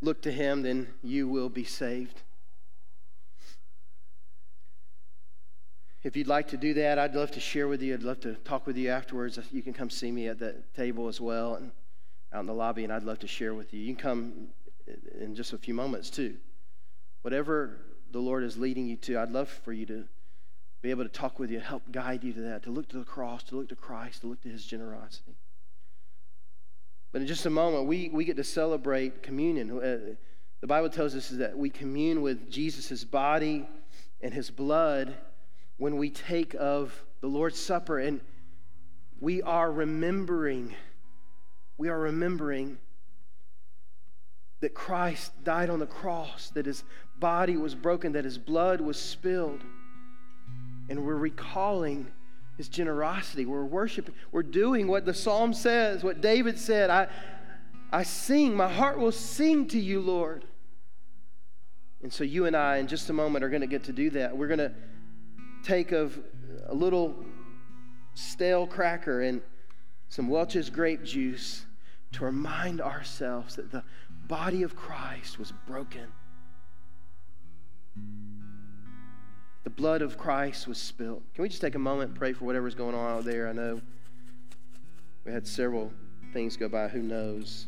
look 0.01 0.21
to 0.23 0.31
him, 0.31 0.63
then 0.63 0.87
you 1.01 1.27
will 1.27 1.49
be 1.49 1.63
saved. 1.63 2.21
If 6.03 6.17
you'd 6.17 6.27
like 6.27 6.47
to 6.49 6.57
do 6.57 6.73
that, 6.73 6.97
I'd 6.97 7.13
love 7.13 7.31
to 7.31 7.39
share 7.39 7.67
with 7.67 7.81
you. 7.81 7.93
I'd 7.93 8.03
love 8.03 8.19
to 8.21 8.33
talk 8.33 8.65
with 8.65 8.75
you 8.75 8.89
afterwards. 8.89 9.39
You 9.51 9.61
can 9.61 9.71
come 9.71 9.89
see 9.89 10.11
me 10.11 10.27
at 10.27 10.39
that 10.39 10.73
table 10.73 11.07
as 11.07 11.21
well 11.21 11.55
and 11.55 11.71
out 12.33 12.41
in 12.41 12.47
the 12.47 12.53
lobby, 12.53 12.83
and 12.83 12.91
I'd 12.91 13.03
love 13.03 13.19
to 13.19 13.27
share 13.27 13.53
with 13.53 13.73
you. 13.73 13.79
You 13.79 13.93
can 13.93 14.01
come 14.01 14.47
in 15.19 15.35
just 15.35 15.53
a 15.53 15.57
few 15.57 15.75
moments 15.75 16.09
too. 16.09 16.37
Whatever 17.21 17.77
the 18.11 18.19
Lord 18.19 18.43
is 18.43 18.57
leading 18.57 18.87
you 18.87 18.97
to, 18.97 19.19
I'd 19.19 19.31
love 19.31 19.49
for 19.49 19.73
you 19.73 19.85
to 19.87 20.05
be 20.81 20.89
able 20.89 21.03
to 21.03 21.09
talk 21.09 21.37
with 21.39 21.51
you, 21.51 21.59
help 21.59 21.83
guide 21.91 22.23
you 22.23 22.33
to 22.33 22.41
that, 22.41 22.63
to 22.63 22.71
look 22.71 22.89
to 22.89 22.97
the 22.97 23.05
cross, 23.05 23.43
to 23.43 23.55
look 23.55 23.69
to 23.69 23.75
Christ, 23.75 24.21
to 24.21 24.27
look 24.27 24.41
to 24.41 24.49
his 24.49 24.65
generosity. 24.65 25.35
But 27.11 27.21
in 27.21 27.27
just 27.27 27.45
a 27.45 27.49
moment, 27.49 27.85
we, 27.85 28.09
we 28.09 28.25
get 28.25 28.37
to 28.37 28.43
celebrate 28.43 29.21
communion. 29.21 29.71
Uh, 29.71 30.15
the 30.61 30.67
Bible 30.67 30.89
tells 30.89 31.15
us 31.15 31.29
that 31.29 31.57
we 31.57 31.69
commune 31.69 32.21
with 32.21 32.49
Jesus' 32.49 33.03
body 33.03 33.67
and 34.21 34.33
his 34.33 34.49
blood 34.49 35.15
when 35.77 35.97
we 35.97 36.09
take 36.09 36.55
of 36.55 37.03
the 37.19 37.27
Lord's 37.27 37.59
Supper. 37.59 37.99
And 37.99 38.21
we 39.19 39.41
are 39.41 39.71
remembering, 39.71 40.73
we 41.77 41.89
are 41.89 41.99
remembering 41.99 42.77
that 44.61 44.73
Christ 44.73 45.31
died 45.43 45.69
on 45.69 45.79
the 45.79 45.87
cross, 45.87 46.51
that 46.51 46.65
his 46.65 46.83
body 47.21 47.55
was 47.55 47.73
broken, 47.73 48.11
that 48.11 48.25
his 48.25 48.37
blood 48.37 48.81
was 48.81 48.99
spilled. 48.99 49.61
And 50.89 51.05
we're 51.05 51.15
recalling 51.15 52.07
his 52.57 52.67
generosity. 52.67 53.45
We're 53.45 53.63
worshiping. 53.63 54.13
We're 54.33 54.43
doing 54.43 54.89
what 54.89 55.05
the 55.05 55.13
psalm 55.13 55.53
says, 55.53 56.03
what 56.03 56.19
David 56.19 56.59
said. 56.59 56.89
I, 56.89 57.07
I 57.93 58.03
sing, 58.03 58.53
my 58.53 58.67
heart 58.67 58.99
will 58.99 59.13
sing 59.13 59.69
to 59.69 59.79
you, 59.79 60.01
Lord. 60.01 60.43
And 62.03 62.11
so 62.11 62.25
you 62.25 62.45
and 62.45 62.57
I, 62.57 62.77
in 62.77 62.87
just 62.87 63.09
a 63.09 63.13
moment, 63.13 63.45
are 63.45 63.49
going 63.49 63.61
to 63.61 63.67
get 63.67 63.85
to 63.85 63.93
do 63.93 64.09
that. 64.09 64.35
We're 64.35 64.47
going 64.47 64.59
to 64.59 64.73
take 65.63 65.93
of 65.93 66.19
a 66.67 66.73
little 66.73 67.15
stale 68.15 68.67
cracker 68.67 69.21
and 69.21 69.41
some 70.09 70.27
Welch's 70.27 70.69
grape 70.69 71.03
juice 71.03 71.65
to 72.13 72.25
remind 72.25 72.81
ourselves 72.81 73.55
that 73.55 73.71
the 73.71 73.83
body 74.27 74.63
of 74.63 74.75
Christ 74.75 75.39
was 75.39 75.53
broken 75.67 76.07
the 79.63 79.69
blood 79.69 80.01
of 80.01 80.17
Christ 80.17 80.67
was 80.67 80.77
spilled. 80.77 81.23
Can 81.35 81.43
we 81.43 81.49
just 81.49 81.61
take 81.61 81.75
a 81.75 81.79
moment 81.79 82.09
and 82.09 82.17
pray 82.17 82.33
for 82.33 82.45
whatever's 82.45 82.75
going 82.75 82.95
on 82.95 83.17
out 83.17 83.25
there? 83.25 83.47
I 83.47 83.53
know 83.53 83.81
we 85.23 85.31
had 85.31 85.45
several 85.45 85.91
things 86.33 86.57
go 86.57 86.67
by. 86.67 86.87
Who 86.87 87.03
knows? 87.03 87.67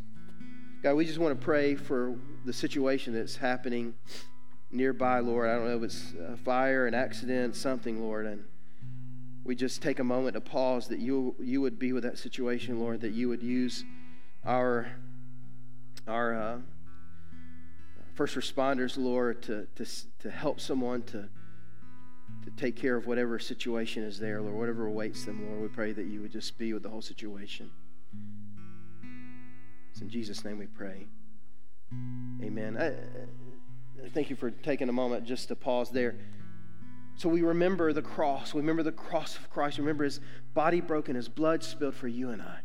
God, 0.82 0.95
we 0.95 1.06
just 1.06 1.19
want 1.19 1.39
to 1.39 1.43
pray 1.43 1.75
for 1.75 2.15
the 2.45 2.53
situation 2.53 3.13
that's 3.13 3.36
happening 3.36 3.93
nearby, 4.71 5.19
Lord. 5.19 5.49
I 5.49 5.56
don't 5.56 5.65
know 5.65 5.77
if 5.77 5.84
it's 5.84 6.13
a 6.27 6.36
fire, 6.38 6.88
an 6.88 6.95
accident, 6.95 7.56
something, 7.56 8.01
Lord. 8.01 8.25
And 8.25 8.43
we 9.43 9.56
just 9.56 9.82
take 9.82 9.99
a 9.99 10.03
moment 10.03 10.34
to 10.34 10.41
pause 10.41 10.88
that 10.88 10.99
you, 10.99 11.36
you 11.39 11.62
would 11.62 11.77
be 11.77 11.93
with 11.93 12.03
that 12.03 12.17
situation, 12.17 12.79
Lord, 12.79 13.01
that 13.01 13.12
you 13.12 13.29
would 13.29 13.43
use 13.43 13.86
our, 14.43 14.91
our 16.08 16.36
uh, 16.36 16.58
first 18.15 18.36
responders, 18.36 18.97
Lord, 18.97 19.43
to, 19.43 19.67
to, 19.75 19.86
to 20.19 20.32
help 20.32 20.60
someone 20.60 21.03
to 21.03 21.29
to 22.45 22.51
take 22.51 22.75
care 22.75 22.95
of 22.95 23.08
whatever 23.08 23.39
situation 23.39 24.03
is 24.03 24.19
there, 24.19 24.41
Lord, 24.41 24.56
whatever 24.56 24.86
awaits 24.88 25.25
them, 25.25 25.47
Lord. 25.47 25.62
We 25.62 25.67
pray 25.67 25.93
that 25.93 26.06
you 26.06 26.21
would 26.21 26.32
just 26.32 26.58
be 26.58 26.73
with 26.73 26.84
the 26.84 26.89
whole 26.89 27.01
situation. 27.01 27.71
It's 29.91 30.01
in 30.01 30.10
Jesus' 30.10 30.43
name 30.43 30.58
we 30.58 30.67
pray. 30.67 31.08
Amen. 32.41 32.77
I, 32.77 34.10
thank 34.10 34.29
you 34.29 34.36
for 34.36 34.51
taking 34.51 34.89
a 34.89 34.93
moment 34.93 35.25
just 35.25 35.47
to 35.49 35.56
pause 35.56 35.89
there. 35.89 36.15
So 37.15 37.29
we 37.29 37.41
remember 37.43 37.93
the 37.93 38.01
cross. 38.01 38.53
We 38.53 38.62
remember 38.62 38.84
the 38.84 38.91
cross 38.91 39.38
of 39.38 39.49
Christ. 39.49 39.77
We 39.77 39.84
remember 39.84 40.03
his 40.03 40.19
body 40.53 40.82
broken, 40.82 41.15
his 41.15 41.29
blood 41.29 41.63
spilled 41.63 41.95
for 41.95 42.08
you 42.08 42.32
and 42.32 42.41
I. 42.41 42.60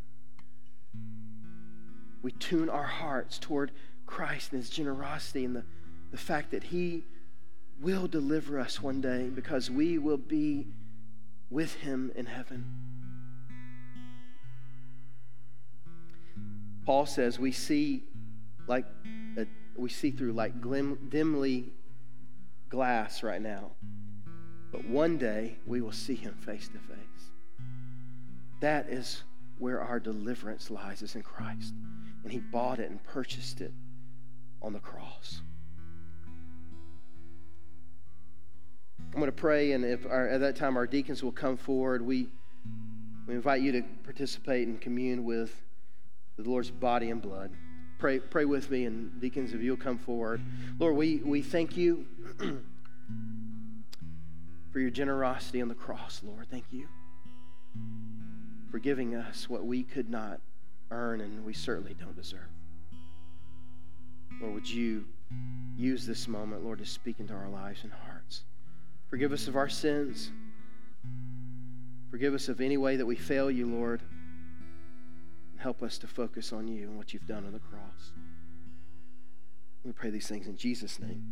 We 2.22 2.32
tune 2.32 2.68
our 2.68 2.86
hearts 2.86 3.38
toward 3.38 3.72
Christ 4.06 4.52
and 4.52 4.60
his 4.60 4.70
generosity 4.70 5.44
and 5.44 5.54
the, 5.54 5.64
the 6.10 6.16
fact 6.16 6.50
that 6.50 6.64
he 6.64 7.04
will 7.80 8.06
deliver 8.06 8.58
us 8.58 8.82
one 8.82 9.00
day 9.00 9.28
because 9.34 9.70
we 9.70 9.98
will 9.98 10.16
be 10.16 10.66
with 11.50 11.74
him 11.74 12.12
in 12.14 12.26
heaven. 12.26 12.64
Paul 16.84 17.06
says 17.06 17.38
we 17.38 17.52
see 17.52 18.04
like 18.66 18.86
a, 19.36 19.46
we 19.76 19.88
see 19.88 20.10
through 20.10 20.32
like 20.32 20.60
glim, 20.60 21.08
dimly 21.10 21.72
glass 22.68 23.22
right 23.22 23.40
now. 23.40 23.72
But 24.72 24.84
one 24.84 25.16
day 25.16 25.58
we 25.66 25.80
will 25.80 25.92
see 25.92 26.14
him 26.14 26.34
face 26.34 26.68
to 26.68 26.78
face. 26.78 27.30
That 28.60 28.88
is 28.88 29.22
where 29.58 29.80
our 29.80 30.00
deliverance 30.00 30.70
lies 30.70 31.02
is 31.02 31.14
in 31.14 31.22
Christ. 31.22 31.74
And 32.22 32.32
he 32.32 32.38
bought 32.38 32.78
it 32.78 32.90
and 32.90 33.02
purchased 33.04 33.60
it 33.60 33.72
on 34.60 34.72
the 34.72 34.80
cross. 34.80 35.40
I'm 39.18 39.20
going 39.20 39.32
to 39.32 39.36
pray, 39.36 39.72
and 39.72 39.84
if 39.84 40.06
our, 40.06 40.28
at 40.28 40.38
that 40.42 40.54
time 40.54 40.76
our 40.76 40.86
deacons 40.86 41.24
will 41.24 41.32
come 41.32 41.56
forward, 41.56 42.02
we, 42.02 42.28
we 43.26 43.34
invite 43.34 43.62
you 43.62 43.72
to 43.72 43.82
participate 44.04 44.68
and 44.68 44.80
commune 44.80 45.24
with 45.24 45.60
the 46.36 46.48
Lord's 46.48 46.70
body 46.70 47.10
and 47.10 47.20
blood. 47.20 47.50
Pray, 47.98 48.20
pray 48.20 48.44
with 48.44 48.70
me, 48.70 48.84
and 48.84 49.20
deacons, 49.20 49.52
if 49.52 49.60
you'll 49.60 49.76
come 49.76 49.98
forward. 49.98 50.40
Lord, 50.78 50.94
we, 50.94 51.16
we 51.16 51.42
thank 51.42 51.76
you 51.76 52.06
for 54.70 54.78
your 54.78 54.90
generosity 54.90 55.60
on 55.60 55.66
the 55.66 55.74
cross, 55.74 56.20
Lord. 56.24 56.46
Thank 56.48 56.66
you 56.70 56.86
for 58.70 58.78
giving 58.78 59.16
us 59.16 59.50
what 59.50 59.66
we 59.66 59.82
could 59.82 60.08
not 60.08 60.40
earn 60.92 61.22
and 61.22 61.44
we 61.44 61.54
certainly 61.54 61.96
don't 61.98 62.14
deserve. 62.14 62.46
Lord, 64.40 64.54
would 64.54 64.70
you 64.70 65.06
use 65.76 66.06
this 66.06 66.28
moment, 66.28 66.62
Lord, 66.62 66.78
to 66.78 66.86
speak 66.86 67.18
into 67.18 67.34
our 67.34 67.48
lives 67.48 67.80
and 67.82 67.92
hearts? 67.92 68.17
Forgive 69.08 69.32
us 69.32 69.48
of 69.48 69.56
our 69.56 69.68
sins. 69.68 70.30
Forgive 72.10 72.34
us 72.34 72.48
of 72.48 72.60
any 72.60 72.76
way 72.76 72.96
that 72.96 73.06
we 73.06 73.16
fail 73.16 73.50
you, 73.50 73.66
Lord. 73.66 74.02
Help 75.56 75.82
us 75.82 75.98
to 75.98 76.06
focus 76.06 76.52
on 76.52 76.68
you 76.68 76.84
and 76.88 76.96
what 76.96 77.12
you've 77.12 77.26
done 77.26 77.44
on 77.44 77.52
the 77.52 77.58
cross. 77.58 78.12
We 79.84 79.92
pray 79.92 80.10
these 80.10 80.28
things 80.28 80.46
in 80.46 80.56
Jesus' 80.56 81.00
name. 81.00 81.24